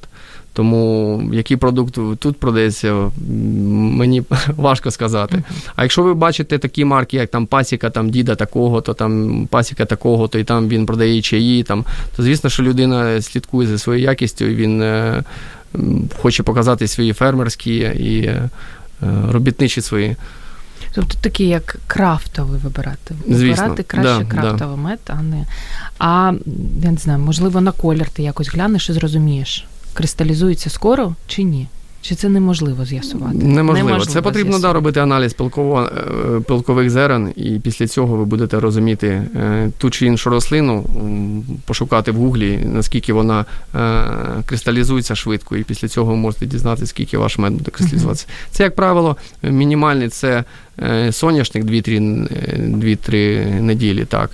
[0.56, 5.44] Тому який продукт тут продається, мені важко сказати.
[5.76, 9.86] А якщо ви бачите такі марки, як там пасіка там діда такого, то там пасіка
[9.86, 14.04] такого, то і там він продає чаї, там, то звісно, що людина слідкує за своєю
[14.04, 15.24] якістю, і він е,
[16.22, 18.50] хоче показати свої фермерські і е,
[19.32, 20.16] робітничі свої
[20.94, 23.16] Тобто такий як крафтовий вибирати.
[23.28, 24.82] Звісно, Вибирати краще да, крафтовий да.
[24.82, 25.46] мед, а не.
[26.00, 26.34] А
[26.84, 29.66] я не знаю, можливо, на колір ти якось глянеш і зрозумієш,
[29.96, 31.68] кристалізується скоро чи ні.
[32.08, 33.38] Чи це неможливо з'ясувати?
[33.38, 33.74] Неможливо.
[33.74, 38.60] неможливо це потрібно да, робити аналіз пилково, е, пилкових зерен, і після цього ви будете
[38.60, 40.86] розуміти е, ту чи іншу рослину,
[41.66, 44.04] пошукати в гуглі, наскільки вона е,
[44.46, 48.28] кристалізується швидко, і після цього ви можете дізнатися, скільки ваш мед буде кристалізуватися.
[48.28, 48.52] Uh-huh.
[48.52, 50.44] Це, як правило, мінімальний це
[51.12, 54.06] соняшник 2-3 неділі.
[54.06, 54.30] так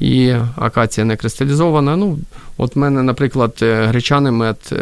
[0.00, 1.96] і акація не кристалізована.
[1.96, 2.18] Ну,
[2.60, 4.78] От в мене, наприклад, е, гречаний мед е,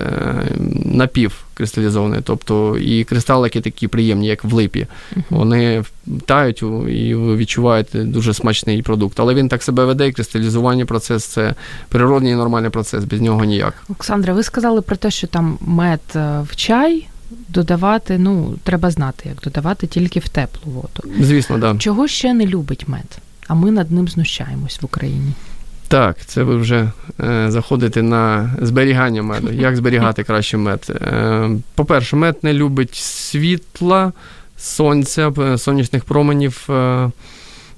[0.84, 4.86] напівкристалізований, тобто і кристалики такі приємні, як в липі.
[5.30, 5.84] Вони
[6.26, 9.20] тають і ви відчуваєте дуже смачний продукт.
[9.20, 11.54] Але він так себе веде, і кристалізування процес це
[11.88, 13.74] природний і нормальний процес, без нього ніяк.
[13.88, 17.06] Олександра, ви сказали про те, що там мед е, в чай.
[17.48, 21.16] Додавати, ну, треба знати, як додавати тільки в теплу воду.
[21.20, 21.72] Звісно, так.
[21.74, 21.78] Да.
[21.78, 23.18] Чого ще не любить мед?
[23.48, 25.32] А ми над ним знущаємось в Україні.
[25.88, 29.52] Так, це ви вже е, заходите на зберігання меду.
[29.52, 30.86] Як зберігати краще мед?
[30.90, 34.12] Е, По-перше, мед не любить світла,
[34.56, 36.66] сонця, сонячних променів.
[36.70, 37.10] Е,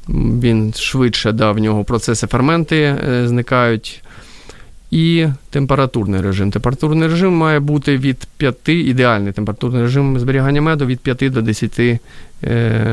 [0.08, 2.76] він швидше да, в нього процеси ферменти
[3.08, 4.02] е, зникають
[4.90, 6.50] і температурний режим.
[6.50, 11.78] Температурний режим має бути від 5, ідеальний температурний режим зберігання меду від 5 до 10
[11.78, 12.00] е,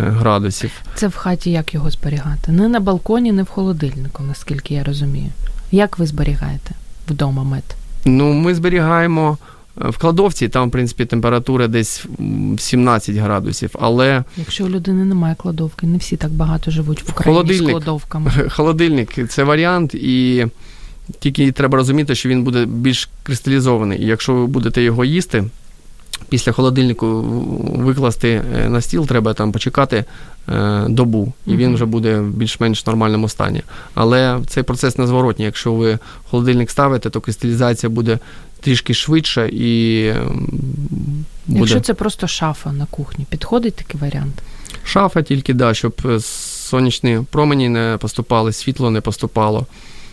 [0.08, 0.72] градусів.
[0.96, 2.52] Це в хаті як його зберігати?
[2.52, 5.30] Не на балконі, не в холодильнику, наскільки я розумію.
[5.72, 6.72] Як ви зберігаєте
[7.08, 7.76] вдома мед?
[8.06, 9.38] Ну, ми зберігаємо.
[9.82, 12.06] Е, в кладовці там, в принципі, температура десь
[12.58, 13.76] 17 градусів.
[13.80, 17.72] Але якщо у людини немає кладовки, не всі так багато живуть в Україні холодильник, з
[17.72, 18.32] кладовками.
[18.50, 20.46] Холодильник це варіант, і
[21.20, 24.02] тільки треба розуміти, що він буде більш кристалізований.
[24.02, 25.44] І якщо ви будете його їсти,
[26.30, 27.22] після холодильнику
[27.78, 30.06] викласти е, на стіл, треба там почекати
[30.50, 33.62] е, добу, і він вже буде в більш-менш нормальному стані.
[33.94, 35.46] Але цей процес незворотній.
[35.46, 38.20] Якщо ви холодильник ставите, то кристалізація буде
[38.62, 40.12] трішки швидше і.
[41.48, 41.60] Буде...
[41.60, 44.42] Якщо це просто шафа на кухні, підходить такий варіант?
[44.84, 49.66] Шафа тільки, да, щоб сонячні промені не поступали, світло не поступало.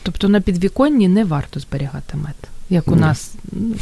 [0.03, 3.33] Тобто на підвіконні не варто зберігати мед, як у нас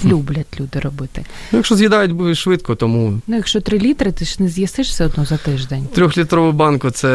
[0.05, 1.25] люблять люди робити.
[1.53, 3.21] Ну, Якщо з'їдають буде швидко, тому.
[3.27, 5.87] Ну, якщо три літри, ти ж не з'їсиш все одно за тиждень.
[5.95, 7.11] Трьохлітрову банку це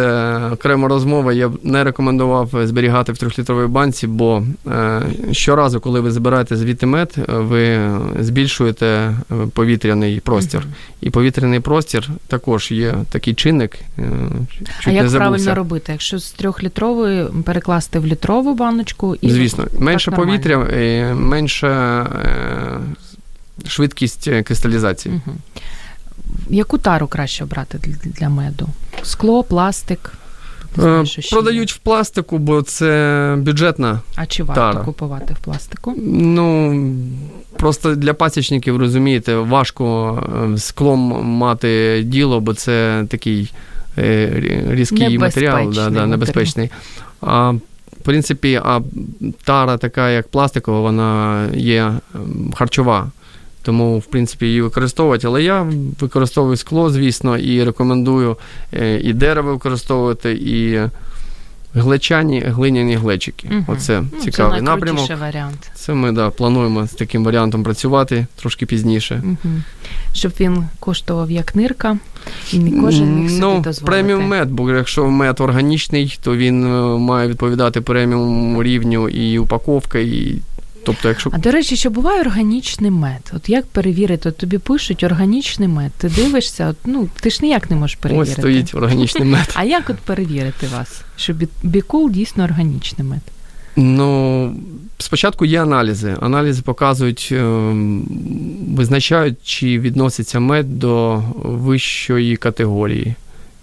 [0.53, 1.33] окрема розмова.
[1.33, 6.85] Я б не рекомендував зберігати в трьохлітровій банці, бо е, щоразу, коли ви збираєте звідти
[6.85, 9.13] мед, ви збільшуєте е,
[9.53, 10.61] повітряний простір.
[10.65, 10.73] Угу.
[11.01, 13.79] І повітряний простір також є такий чинник.
[13.99, 14.01] Е,
[14.85, 15.91] а як правильно робити?
[15.91, 20.57] Якщо з трьохлітрової перекласти в літрову баночку і звісно, менше повітря,
[21.15, 21.64] менше
[23.67, 25.21] швидкість е, кристалізації.
[25.27, 25.35] Угу.
[26.49, 28.67] Яку тару краще обрати для меду?
[29.03, 30.13] Скло, пластик?
[30.77, 33.99] Е, Знаю, Продають в пластику, бо це бюджетна.
[34.15, 34.85] А чи варто тара.
[34.85, 35.93] купувати в пластику?
[35.97, 36.85] Ну
[37.57, 40.17] просто для пасічників, розумієте, важко
[40.53, 43.53] е, склом мати діло, бо це такий
[44.67, 46.69] різкий матеріал, да, да, небезпечний.
[47.21, 47.53] А
[47.91, 48.81] в принципі, а
[49.43, 53.11] тара, така як пластикова, вона є ем, харчова.
[53.61, 55.27] Тому, в принципі, її використовувати.
[55.27, 55.67] Але я
[55.99, 58.37] використовую скло, звісно, і рекомендую
[58.73, 60.79] е, і дерево використовувати, і
[61.75, 63.49] глечані, глиняні глечики.
[63.51, 63.63] Угу.
[63.67, 65.09] Оце ну, цікавий це напрямок.
[65.19, 65.71] варіант.
[65.75, 69.21] Це ми да, плануємо з таким варіантом працювати трошки пізніше.
[69.25, 69.53] Угу.
[70.13, 71.97] Щоб він коштував як нирка,
[72.53, 73.85] і не кожен міг собі ну, дозволити.
[73.85, 79.99] преміум мед, бо якщо мед органічний, то він е, має відповідати преміум рівню і упаковка,
[79.99, 80.35] і
[80.85, 83.31] Тобто, якщо а до речі, що буває органічний мед.
[83.33, 84.29] От як перевірити?
[84.29, 85.91] От тобі пишуть органічний мед.
[85.97, 88.31] Ти дивишся, от, ну ти ж ніяк не можеш перевірити.
[88.31, 89.49] Ось стоїть органічний мед.
[89.55, 91.01] А як от перевірити вас?
[91.15, 93.21] Що бікул дійсно органічний мед?
[93.75, 94.55] Ну
[94.97, 96.17] спочатку є аналізи.
[96.21, 98.07] Аналізи показують, ем,
[98.75, 103.15] визначають, чи відноситься мед до вищої категорії.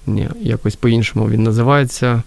[0.06, 2.22] Ні, якось по-іншому він називається.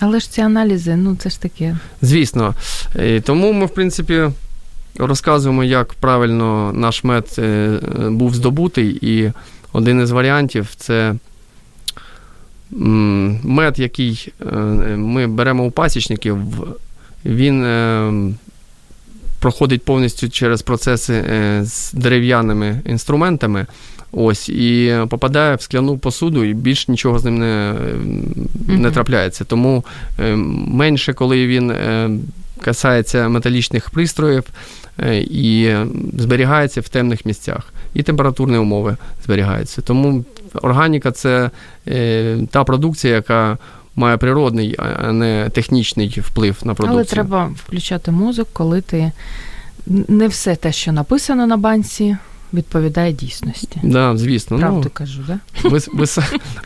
[0.00, 1.76] Але ж ці аналізи, ну це ж таке.
[2.02, 2.54] Звісно.
[3.04, 4.28] І Тому ми, в принципі,
[4.98, 7.80] розказуємо, як правильно наш мед е,
[8.10, 9.32] був здобутий, і
[9.72, 11.14] один із варіантів це.
[12.70, 14.56] Мед, який е,
[14.96, 16.38] ми беремо у пасічників,
[17.24, 18.12] він е,
[19.40, 21.24] проходить повністю через процеси
[21.62, 23.66] з дерев'яними інструментами.
[24.12, 27.74] Ось, і попадає в скляну посуду, і більш нічого з ним не
[28.68, 29.44] не трапляється.
[29.44, 29.84] Тому
[30.20, 30.36] е,
[30.66, 32.10] менше, коли він е,
[32.60, 34.44] касається металічних пристроїв
[35.00, 35.76] е, і
[36.18, 37.72] зберігається в темних місцях.
[37.94, 39.82] і температурні умови зберігаються.
[39.82, 40.24] Тому
[40.62, 41.50] органіка це
[42.50, 43.58] та продукція, яка
[43.96, 46.96] має природний, а не технічний вплив на продукцію.
[46.96, 49.12] Але треба включати мозок, коли ти
[49.86, 52.16] не все те, що написано на банці,
[52.56, 53.80] відповідає дійсності.
[53.82, 54.58] Да, звісно.
[54.58, 55.38] Правду ну, кажу, да?
[55.64, 56.06] Ви, ви,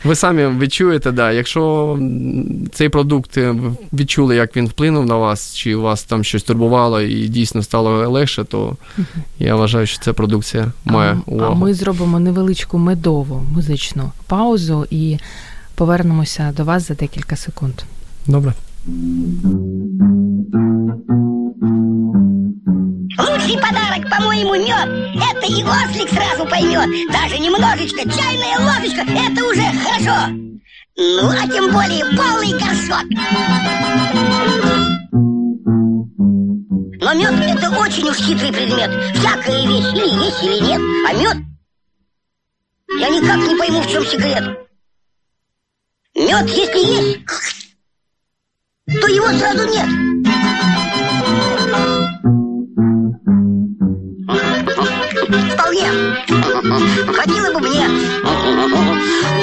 [0.03, 1.99] ви самі відчуєте, да, якщо
[2.71, 3.55] цей продукт е,
[3.93, 8.09] відчули, як він вплинув на вас, чи у вас там щось турбувало і дійсно стало
[8.09, 8.77] легше, то
[9.39, 11.53] я вважаю, що ця продукція має а, увагу.
[11.53, 15.17] А ми зробимо невеличку медову музичну паузу і
[15.75, 17.73] повернемося до вас за декілька секунд.
[18.27, 18.53] Добре.
[23.51, 24.87] Лучший подарок, по-моему, мед.
[25.15, 27.11] Это и ослик сразу поймет.
[27.11, 30.33] Даже немножечко, чайная ложечка, это уже хорошо.
[30.95, 33.05] Ну, а тем более полный горшок.
[37.01, 39.15] Но мед это очень уж хитрый предмет.
[39.15, 40.81] Всякая вещь или есть, или нет.
[41.07, 41.37] А мед...
[42.99, 44.43] Я никак не пойму, в чем секрет.
[46.15, 47.75] Мед, если есть,
[48.85, 50.10] то его сразу нет.
[55.31, 55.87] Вполне.
[57.13, 57.87] Хватило бы мне.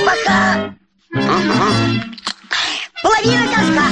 [0.04, 0.74] Пока.
[3.02, 3.82] Половина горшка.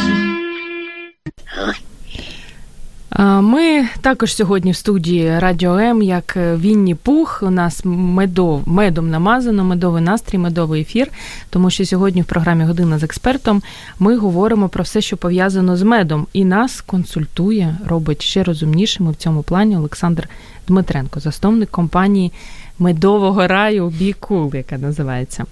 [3.40, 7.42] Ми також сьогодні в студії Радіо М, як Вінні Пух.
[7.42, 11.10] У нас медов, медом намазано, медовий настрій, медовий ефір.
[11.50, 13.62] Тому що сьогодні в програмі Година з експертом
[13.98, 19.16] ми говоримо про все, що пов'язано з медом, і нас консультує, робить ще розумнішими в
[19.16, 20.28] цьому плані Олександр
[20.68, 22.32] Дмитренко, засновник компанії
[22.78, 25.44] медового раю Бікул, яка називається.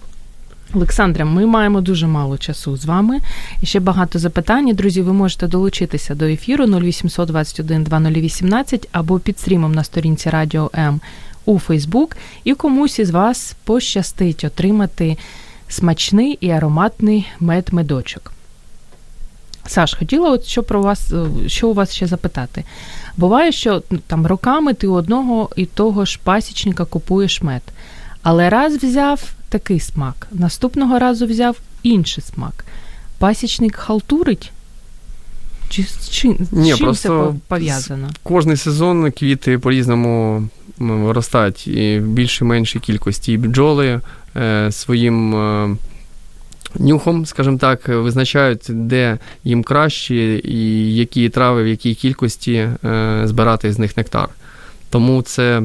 [0.74, 3.20] Олександре, ми маємо дуже мало часу з вами.
[3.62, 4.74] І ще багато запитань.
[4.74, 10.70] Друзі, ви можете долучитися до ефіру 0800 21 2018 або під стрімом на сторінці Радіо
[10.74, 11.00] М
[11.44, 12.16] у Фейсбук.
[12.44, 15.18] І комусь із вас пощастить отримати
[15.68, 18.33] смачний і ароматний мед-медочок.
[19.66, 21.12] Саш, хотіла, от що про вас,
[21.46, 22.64] що у вас ще запитати.
[23.16, 27.62] Буває, що ну, там роками ти одного і того ж пасічника купуєш мед.
[28.22, 32.64] Але раз взяв такий смак, наступного разу взяв інший смак.
[33.18, 34.52] Пасічник халтурить?
[35.68, 38.10] Чи, чи Ні, з чим просто це пов'язано?
[38.22, 40.48] Кожний сезон квіти по-різному
[40.78, 43.32] виростають і в більшій меншій кількості.
[43.32, 44.00] І бджоли
[44.36, 45.76] е, своїм е,
[46.78, 50.14] нюхом, скажімо так, визначають, де їм краще
[50.44, 54.28] і які трави, в якій кількості е, збирати з них нектар.
[54.90, 55.62] Тому це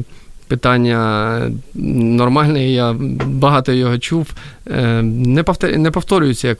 [0.48, 2.96] питання нормальне, я
[3.26, 4.32] багато його чув.
[4.70, 5.78] Е, не повтор...
[5.78, 6.58] не повторюється, як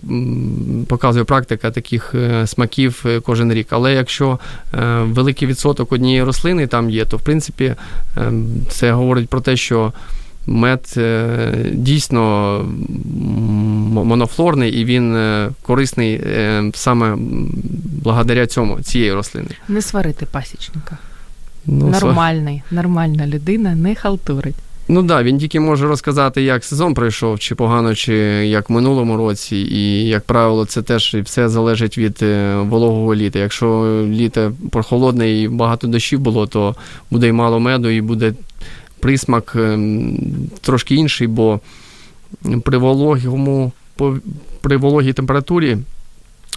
[0.89, 3.67] показує практика таких е, смаків кожен рік.
[3.71, 4.39] Але якщо
[5.03, 7.75] великий відсоток однієї рослини там є, то в принципі
[8.69, 9.93] це говорить про те, що.
[10.47, 10.99] Мед
[11.73, 12.65] дійсно
[14.05, 15.17] монофлорний і він
[15.63, 16.21] корисний
[16.75, 17.17] саме
[18.03, 19.49] благодаря цьому цієї рослини.
[19.69, 20.99] Не сварити пасічника.
[21.67, 24.57] Ну, Нормальний, нормальна людина не халтурить.
[24.91, 28.15] Ну так, да, він тільки може розказати, як сезон пройшов, чи погано, чи
[28.47, 29.57] як в минулому році.
[29.57, 33.39] І, як правило, це теж все залежить від е, вологого літа.
[33.39, 36.75] Якщо літо прохолодне і багато дощів було, то
[37.11, 38.33] буде й мало меду, і буде
[39.01, 40.19] присмак ем,
[40.61, 41.61] трошки інший, бо
[42.65, 43.73] при вологому,
[44.61, 45.79] при вологій температурі,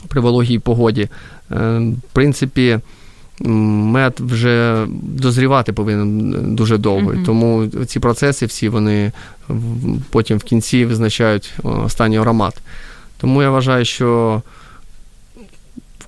[0.07, 1.09] при вологій погоді,
[1.51, 2.79] ем, в принципі
[3.39, 7.11] мед вже дозрівати повинен дуже довго.
[7.11, 7.25] Mm-hmm.
[7.25, 9.11] Тому ці процеси всі вони
[10.09, 12.61] потім в кінці визначають останній аромат.
[13.17, 14.41] Тому я вважаю, що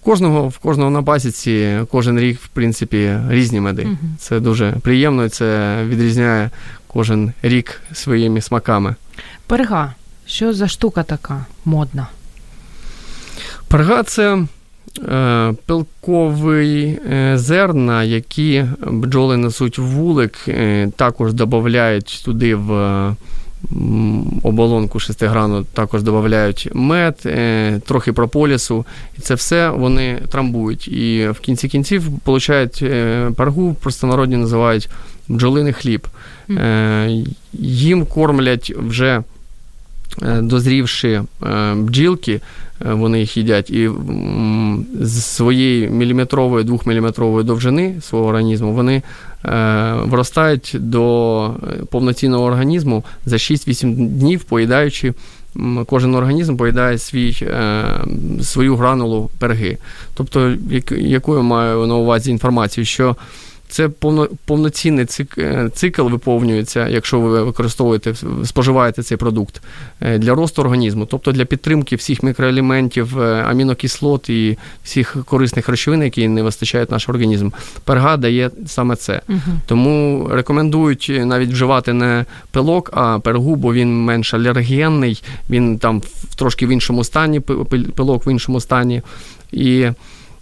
[0.05, 3.81] кожного в кожного на пасіці кожен рік, в принципі, різні меди.
[3.81, 4.17] Mm-hmm.
[4.19, 6.49] Це дуже приємно і це відрізняє
[6.87, 8.95] кожен рік своїми смаками.
[9.47, 9.93] Перга.
[10.27, 12.07] Що за штука така модна?
[13.67, 14.45] Перга це
[15.03, 22.69] Е, пилкові е, зерна, які бджоли несуть в вулик, е, також додають туди в
[24.43, 27.17] оболонку шестиграну, також додають мед,
[27.85, 28.85] трохи прополісу.
[29.17, 30.87] І це все вони трамбують.
[30.87, 32.83] І в кінці кінців получають
[33.35, 34.89] паргу, в простонародні називають
[35.27, 36.07] бджолиний хліб.
[37.53, 39.23] Їм кормлять вже
[40.41, 41.21] дозрівши
[41.75, 42.41] бджілки.
[42.81, 43.89] Е, вони їх їдять, і
[45.01, 49.01] з своєї міліметрової, двохміліметрової довжини свого організму вони е,
[50.05, 51.51] виростають до
[51.91, 55.13] повноцінного організму за 6-8 днів, поїдаючи.
[55.85, 57.83] Кожен організм поїдає свій, е,
[58.41, 59.77] свою гранулу перги.
[60.13, 60.53] Тобто,
[60.97, 63.15] яку я маю на увазі інформацію, що
[63.75, 65.07] це повно, повноцінний
[65.37, 68.13] е, цикл виповнюється, якщо ви використовуєте,
[68.45, 69.61] споживаєте цей продукт
[70.01, 76.43] для росту організму, тобто для підтримки всіх мікроелементів, амінокислот і всіх корисних речовин, які не
[76.43, 77.49] вистачають наш організм.
[77.83, 79.21] Перга дає саме це.
[79.29, 79.39] Угу.
[79.67, 86.01] Тому рекомендують навіть вживати не пилок, а пергу, бо він менш алергенний, він там
[86.35, 87.39] трошки в іншому стані,
[87.95, 89.01] пилок в іншому стані.
[89.51, 89.87] І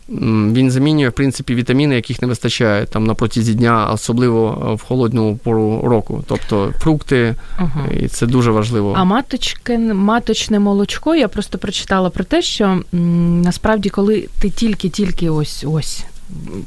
[0.10, 5.36] він замінює, в принципі, вітаміни, яких не вистачає там на протязі дня, особливо в холодну
[5.44, 6.24] пору року.
[6.28, 7.88] Тобто фрукти, ага.
[8.00, 8.94] і це дуже важливо.
[8.98, 15.66] А маточки, маточне молочко, я просто прочитала про те, що насправді, коли ти тільки-тільки ось
[15.68, 16.06] ось.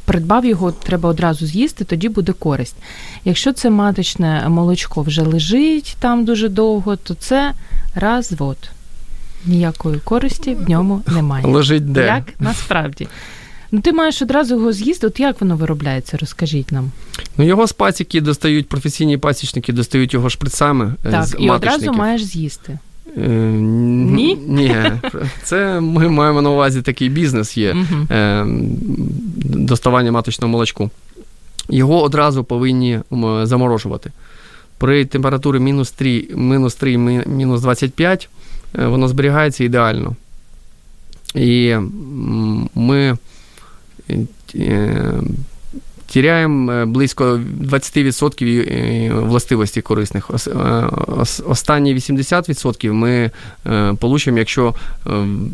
[0.04, 2.76] Придбав його, треба одразу з'їсти, тоді буде користь.
[3.24, 7.52] Якщо це маточне молочко вже лежить там дуже довго, то це
[7.94, 8.56] розвод
[9.46, 11.46] ніякої користі в ньому немає.
[11.46, 12.06] Лежить де?
[12.06, 13.08] Як насправді.
[13.72, 15.06] Ну, ти маєш одразу його з'їсти.
[15.06, 16.16] От як воно виробляється?
[16.16, 16.90] Розкажіть нам.
[17.38, 20.94] Ну, його з пасіки достають, професійні пасічники достають його шприцами.
[21.04, 22.78] Е, так, з і одразу маєш з'їсти.
[23.16, 24.38] Е, Ні?
[24.48, 24.76] Ні.
[25.42, 27.76] Це ми маємо на увазі такий бізнес є
[28.10, 28.46] е,
[29.44, 30.90] доставання маточного молочку.
[31.68, 33.00] Його одразу повинні
[33.42, 34.12] заморожувати.
[34.78, 38.35] При температурі мінус 3, мінус 3, мінус 25 Е,
[38.78, 40.16] воно зберігається ідеально.
[41.34, 41.76] І
[42.74, 43.16] ми
[44.54, 45.20] е,
[46.06, 50.30] тіряємо е, близько 20% властивості корисних.
[51.46, 53.30] Останні 80% ми
[53.98, 54.74] получимо, якщо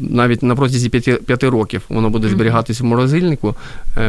[0.00, 3.54] навіть на протязі 5, 5 років воно буде зберігатися в морозильнику,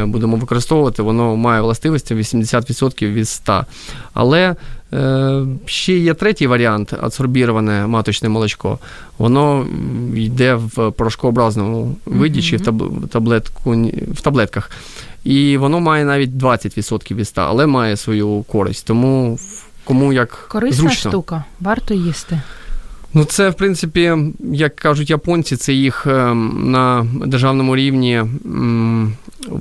[0.04, 3.64] будемо використовувати, воно має властивості 80% від 100.
[4.14, 4.83] Але Е,
[5.66, 8.78] ще є третій варіант адсорбіроване маточне молочко.
[9.18, 9.66] Воно
[10.14, 12.60] йде в порошкообразному виді чи в
[13.08, 13.70] таблетку,
[14.12, 14.70] в таблетках.
[15.24, 18.86] І воно має навіть 20% від 100, але має свою користь.
[18.86, 19.38] Тому
[19.84, 21.10] кому як Корисна зручно.
[21.10, 22.40] штука, варто їсти.
[23.16, 24.12] Ну, це, в принципі,
[24.52, 28.22] як кажуть японці, це їх ем, на державному рівні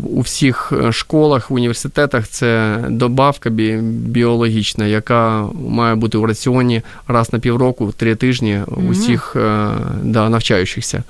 [0.04, 3.50] у всіх е, школах, університетах це добавка
[3.80, 9.76] біологічна, яка має бути в раціоні раз на півроку, три тижні усіх mm-hmm.
[10.04, 11.04] да, навчаючихся.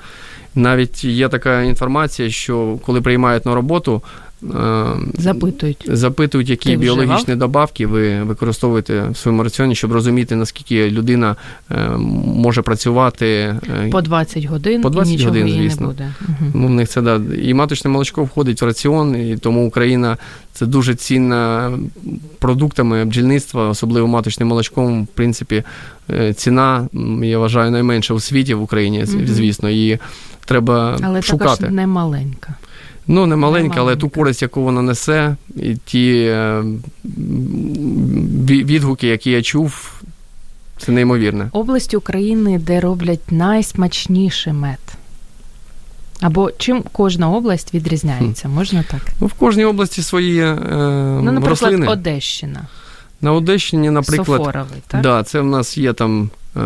[0.55, 4.01] Навіть є така інформація, що коли приймають на роботу,
[5.17, 7.37] Запитують, запитують, які Ти біологічні вживав?
[7.37, 11.35] добавки ви використовуєте в своєму раціоні, щоб розуміти, наскільки людина
[11.71, 11.89] е,
[12.25, 15.87] може працювати е, по 20 годин по 20 і годин, звісно.
[15.87, 16.13] не буде.
[16.21, 16.67] Угу.
[16.67, 17.21] в них це да.
[17.41, 20.17] І маточне молочко входить в раціон, і тому Україна
[20.53, 21.71] це дуже цінна
[22.39, 25.03] продуктами бджільництва, особливо маточним молочком.
[25.03, 25.63] В принципі,
[26.09, 26.87] е, ціна
[27.23, 29.99] я вважаю найменша у світі в Україні, звісно, і
[30.45, 31.49] треба Але шукати.
[31.49, 32.55] Але також не маленька.
[33.07, 36.63] Ну, не маленька, але ту користь, яку вона несе, і ті е,
[38.47, 40.01] відгуки, які я чув,
[40.77, 41.49] це неймовірне.
[41.51, 44.79] Область України, де роблять найсмачніший мед.
[46.21, 49.01] Або чим кожна область відрізняється, можна так?
[49.21, 51.87] Ну, В кожній області свої е, Ну, наприклад, рослини.
[51.87, 52.67] Одещина.
[53.21, 55.01] На Одещині, наприклад, Софоровий, так?
[55.01, 56.59] Да, це в нас є там е,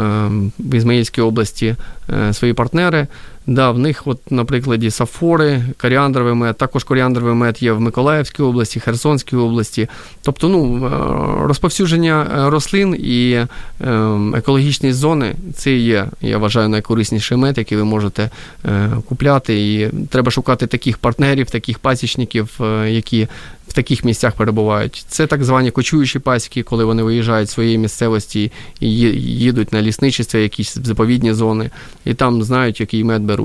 [0.60, 1.76] в Ізмаїльській області
[2.10, 3.08] е, свої партнери.
[3.48, 4.46] Да, В них, от, на
[4.90, 9.88] Сафори, коріандровий мед, також коріандровий мед є в Миколаївській області, Херсонській області.
[10.22, 13.46] Тобто ну, е, розповсюдження е, рослин і
[13.82, 18.30] ем, екологічні зони це є, я вважаю, найкорисніший мед, який ви можете
[18.66, 19.74] е, купляти.
[19.74, 23.28] І треба шукати таких партнерів, таких пасічників, які
[23.68, 25.06] в таких місцях перебувають.
[25.08, 30.40] Це так звані кочуючі пасіки, коли вони виїжджають з своєї місцевості і їдуть на лісничество,
[30.40, 31.70] якісь заповідні зони,
[32.06, 33.37] і там знають, який мед беруть.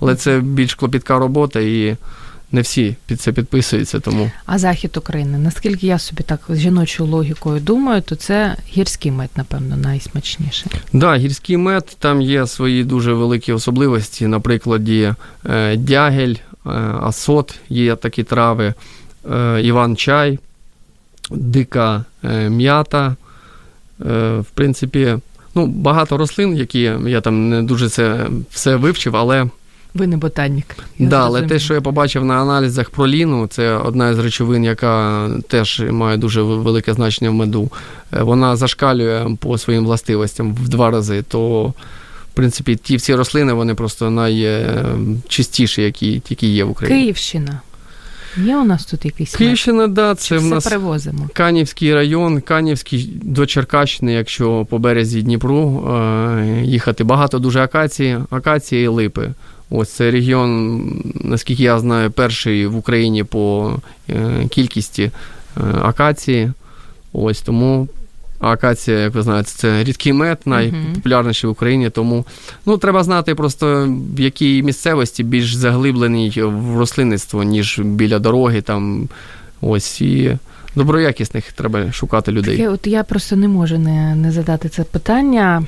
[0.00, 1.96] Але це більш клопітка робота і.
[2.52, 5.38] Не всі під це підписуються, тому а захід України.
[5.38, 10.72] Наскільки я собі так з жіночою логікою думаю, то це гірський мед, напевно, найсмачніший.
[10.72, 14.26] Так, да, гірський мед, там є свої дуже великі особливості.
[14.26, 15.14] Наприклад, е,
[15.76, 16.70] дягель, е,
[17.00, 18.74] асот, є такі трави,
[19.32, 20.38] Е, Іван Чай,
[21.30, 22.04] дика
[22.48, 23.16] м'ята.
[24.38, 25.18] В принципі,
[25.56, 29.46] ну, багато рослин, які я там не дуже це все вивчив, але.
[29.94, 30.66] Ви не ботанік.
[30.98, 35.82] Да, але те, що я побачив на аналізах проліну, це одна з речовин, яка теж
[35.90, 37.70] має дуже велике значення в меду.
[38.10, 41.22] Вона зашкалює по своїм властивостям в два рази.
[41.22, 41.64] То,
[42.32, 47.00] в принципі, ті всі рослини вони просто найчистіші, які тільки є в Україні.
[47.00, 47.60] Київщина.
[48.36, 51.28] Є у нас тут якийсь Київщина, да, це в нас привозимо?
[51.32, 57.04] Канівський район, Канівський до Черкащини, якщо по березі Дніпру е, їхати.
[57.04, 59.30] Багато дуже акації, акації і липи.
[59.70, 60.82] Ось це регіон,
[61.14, 63.74] наскільки я знаю, перший в Україні по
[64.10, 65.10] е, кількості
[65.82, 66.52] акації.
[67.12, 67.88] Ось тому
[68.38, 71.90] акація, як ви знаєте, це рідкий мед, найпопулярніший в Україні.
[71.90, 72.24] Тому
[72.66, 78.60] ну, треба знати просто в якій місцевості більш заглиблений в рослинництво, ніж біля дороги.
[78.60, 79.08] там,
[79.60, 80.36] ось і
[80.76, 82.56] Доброякісних треба шукати людей.
[82.56, 85.62] Таке, от я просто не можу не, не задати це питання.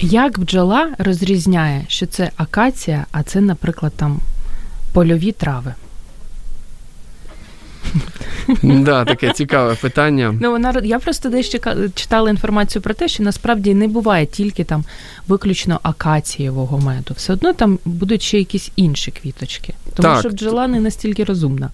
[0.00, 4.20] Як бджола розрізняє, що це акація, а це, наприклад, там
[4.92, 5.74] польові трави?
[8.62, 10.34] Да, таке цікаве питання.
[10.40, 11.56] Ну вона я просто десь
[11.94, 14.84] читала інформацію про те, що насправді не буває тільки там
[15.28, 17.14] виключно акацієвого меду.
[17.16, 20.20] Все одно там будуть ще якісь інші квіточки, тому так.
[20.20, 21.70] що бджола не настільки розумна.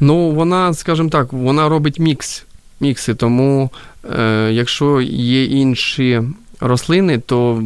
[0.00, 2.44] Ну вона, скажімо так, вона робить мікс.
[2.80, 3.70] Мікси, тому
[4.18, 6.22] е, якщо є інші
[6.60, 7.62] рослини, то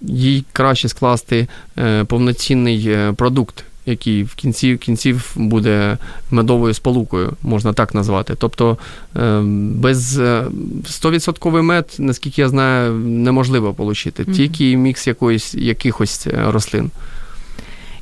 [0.00, 1.46] їй краще скласти
[1.78, 5.98] е, повноцінний е, продукт який в кінці кінців буде
[6.30, 8.34] медовою сполукою, можна так назвати.
[8.38, 8.78] Тобто
[9.14, 16.44] ем, без 100% е, мед, наскільки я знаю, неможливо отримати, тільки мікс якоїсь, якихось е,
[16.46, 16.90] рослин.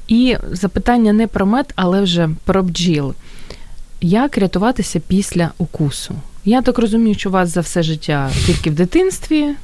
[0.08, 3.14] І запитання не про мед, але вже про бджіл.
[4.00, 6.14] Як рятуватися після укусу?
[6.44, 9.54] Я так розумію, що у вас за все життя тільки в дитинстві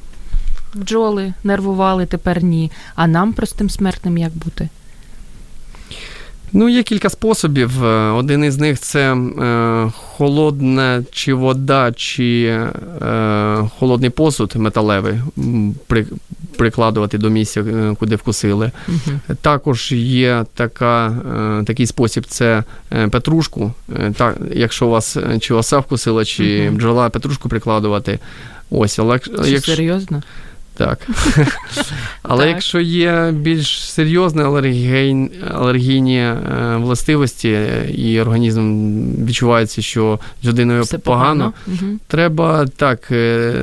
[0.75, 2.71] бджоли нервували, тепер ні.
[2.95, 4.69] А нам, простим смертним, як бути?
[6.53, 7.85] Ну, є кілька способів.
[7.85, 12.45] Е, один із них це е, холодна чи вода, чи
[13.03, 15.15] е, холодний посуд металевий
[15.87, 16.07] при,
[16.57, 18.71] прикладувати до місця, е, куди вкусили.
[18.89, 21.09] uh Також є така,
[21.61, 23.73] е, такий спосіб це е, петрушку.
[24.17, 28.19] Так, Якщо у вас чи оса вкусила, чи uh бджола петрушку прикладувати.
[28.71, 29.73] Ось, але якщо...
[29.73, 30.23] Серйозно?
[30.77, 31.09] Так.
[32.23, 34.43] Але якщо є більш серйозні
[35.55, 37.59] алергійні, е, властивості,
[37.95, 41.53] і організм відчувається, що з людиною погано,
[42.07, 43.55] треба так, е,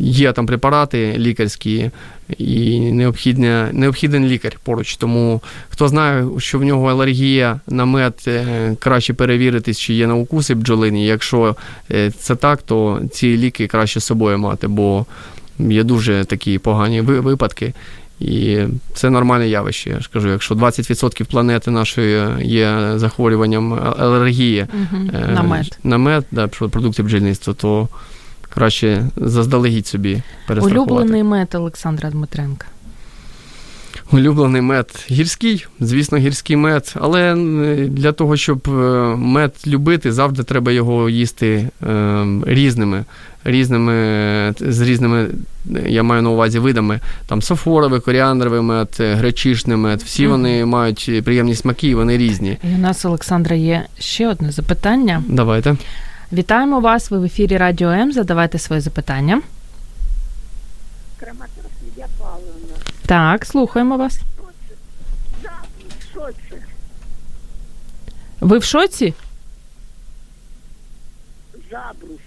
[0.00, 1.90] є там препарати лікарські.
[2.38, 4.96] І необхідне, необхідний лікар поруч.
[4.96, 10.14] Тому хто знає, що в нього алергія на мед, е, краще перевіритись, чи є на
[10.14, 11.06] укуси бджолині.
[11.06, 11.56] Якщо
[12.18, 15.06] це так, то ці ліки краще з собою мати, бо
[15.68, 17.72] Є дуже такі погані випадки.
[18.20, 18.58] І
[18.94, 19.90] це нормальне явище.
[19.90, 25.10] Я ж кажу, якщо 20% планети нашої є захворюванням алергії угу.
[25.34, 27.88] на мед, на мед, да, продукти бджільництва, то
[28.54, 30.92] краще заздалегідь собі перестрахувати.
[30.92, 32.66] Улюблений мед Олександра Дмитренка.
[34.12, 37.34] Улюблений мед гірський, звісно, гірський мед, але
[37.88, 38.70] для того, щоб е,
[39.16, 43.04] мед любити, завжди треба його їсти е, різними,
[43.44, 43.94] різними,
[44.60, 45.26] з різними,
[45.86, 47.00] я маю на увазі видами.
[47.26, 50.02] Там софоровий, коріандровий мед, гречишний мед.
[50.02, 52.58] Всі вони мають приємні смаки, і вони різні.
[52.64, 55.22] І у нас, Олександра, є ще одне запитання.
[55.28, 55.76] Давайте.
[56.32, 57.10] Вітаємо вас.
[57.10, 58.12] Ви в ефірі Радіо М.
[58.12, 59.40] Задавайте своє запитання.
[63.10, 64.20] Так, слухаємо вас.
[68.40, 69.14] Ви в шоці?
[71.70, 72.20] Забрус.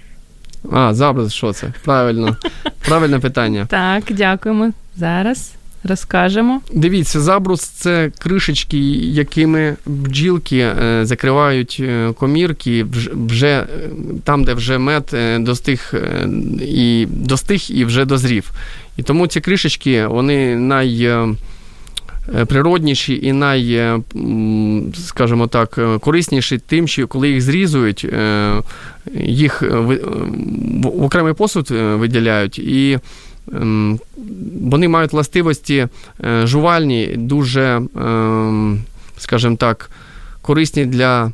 [0.71, 1.73] А, забрус, що це?
[1.83, 2.37] Правильно.
[2.87, 3.65] Правильне питання.
[3.65, 4.71] Так, дякуємо.
[4.95, 5.53] Зараз
[5.83, 6.61] розкажемо.
[6.73, 12.85] Дивіться, забрус це кришечки, якими бджілки е, закривають е, комірки
[13.27, 13.67] вже е,
[14.23, 15.93] там, де вже мед достиг
[16.61, 18.51] і достиг і вже дозрів.
[18.97, 21.11] І тому ці кришечки, вони най.
[22.47, 23.93] Природніші і най,
[24.93, 28.07] скажімо так, корисніші тим, що коли їх зрізують,
[29.15, 32.99] їх в окремий посуд виділяють, і
[34.61, 35.87] вони мають властивості
[36.43, 38.81] жувальні, дуже, ем,
[39.17, 39.89] скажімо так,
[40.41, 41.31] корисні для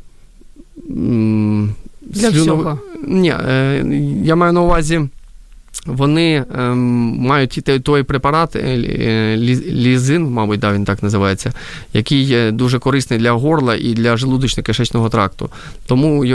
[2.00, 2.42] для слюнов...
[2.42, 2.78] всього.
[3.06, 3.34] Ні,
[4.24, 5.00] я маю на увазі.
[5.86, 6.78] Вони ем,
[7.18, 9.36] мають той, той препарат, е, е,
[9.72, 11.52] лізин, мабуть, да, він так називається,
[11.92, 15.50] який є дуже корисний для горла і для желудочно-кишечного тракту.
[15.86, 16.26] Тому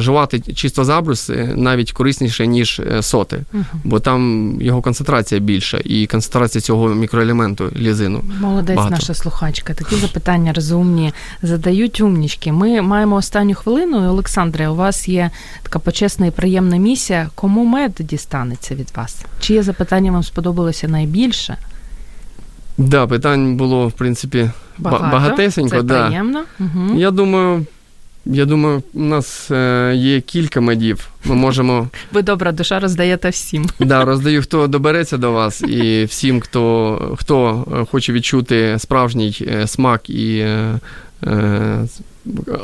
[0.00, 3.64] жувати чисто забрус е, навіть корисніше, ніж соти, угу.
[3.84, 8.24] бо там його концентрація більша і концентрація цього мікроелементу лізину.
[8.40, 8.94] Молодець, багато.
[8.94, 9.74] наша слухачка.
[9.74, 12.52] Такі запитання розумні задають умнічки.
[12.52, 14.08] Ми маємо останню хвилину.
[14.08, 15.30] Олександре, у вас є
[15.62, 17.30] така почесна і приємна місія.
[17.34, 19.24] Кому мед дістанеться від вас?
[19.40, 21.56] Чиє запитання вам сподобалося найбільше?
[22.76, 25.04] Так, да, питань було, в принципі, Багато.
[25.12, 25.76] багатесенько.
[25.76, 26.06] Це да.
[26.06, 26.42] приємно.
[26.60, 26.98] Угу.
[26.98, 27.66] Я думаю,
[28.26, 31.08] я думаю, у нас е, є кілька медів.
[31.24, 31.88] Ми можемо.
[32.12, 33.66] Ви добра душа роздаєте всім.
[33.80, 40.10] Да, роздаю, хто добереться до вас, і всім, хто хто хоче відчути справжній е, смак
[40.10, 40.78] і е,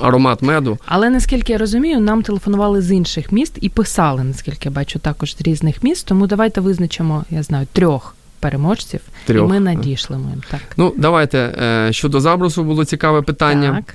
[0.02, 0.78] аромат меду.
[0.86, 5.36] Але наскільки я розумію, нам телефонували з інших міст і писали, наскільки я бачу, також
[5.36, 6.06] з різних міст.
[6.06, 8.14] Тому давайте визначимо, я знаю, трьох.
[8.40, 9.48] Переможців, Трьох.
[9.48, 10.42] і ми надійшлимо їм.
[10.50, 10.61] Так.
[10.76, 11.88] Ну, давайте.
[11.90, 13.84] Щодо забросу було цікаве питання.
[13.84, 13.94] Так.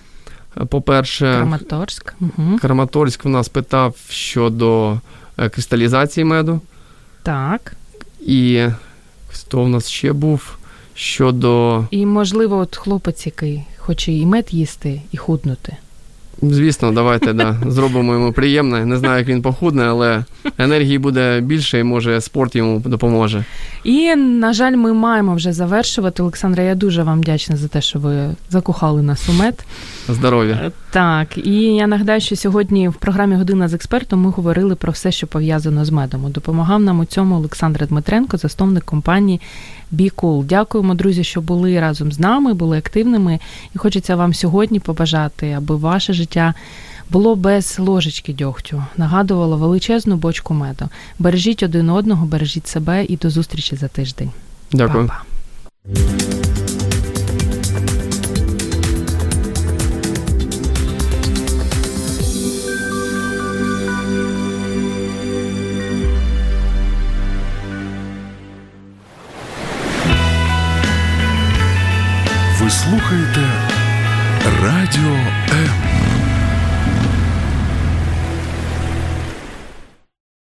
[0.67, 2.15] По-перше, Краматорськ.
[2.21, 2.57] Угу.
[2.61, 4.99] Краматорськ в нас питав щодо
[5.51, 6.61] кристалізації меду.
[7.23, 7.73] Так.
[8.21, 8.65] І
[9.27, 10.57] хто в нас ще був
[10.93, 11.83] щодо.
[11.91, 15.77] І, можливо, от хлопець, який хоче і мед їсти, і худнути.
[16.41, 18.85] Звісно, давайте да, зробимо йому приємне.
[18.85, 20.23] Не знаю, як він похудне, але
[20.57, 23.43] енергії буде більше і може спорт йому допоможе.
[23.83, 26.21] І, на жаль, ми маємо вже завершувати.
[26.21, 29.65] Олександра, я дуже вам вдячна за те, що ви закохали нас у мед.
[30.09, 30.71] Здоров'я.
[30.91, 35.11] Так, і я нагадаю, що сьогодні в програмі Година з експертом ми говорили про все,
[35.11, 36.31] що пов'язано з медом.
[36.31, 39.41] Допомагав нам у цьому Олександр Дмитренко, засновник компанії
[39.93, 40.43] Cool.
[40.43, 43.39] Дякуємо, друзі, що були разом з нами, були активними.
[43.75, 46.53] І хочеться вам сьогодні побажати, аби ваше життя
[47.09, 50.89] було без ложечки дьогтю, нагадувало величезну бочку меду.
[51.19, 54.31] Бережіть один одного, бережіть себе і до зустрічі за тиждень.
[54.71, 55.07] Дякую.
[55.07, 56.54] Па-па.
[72.83, 73.41] Слухаєте
[74.61, 75.15] Радіо
[75.51, 75.94] М.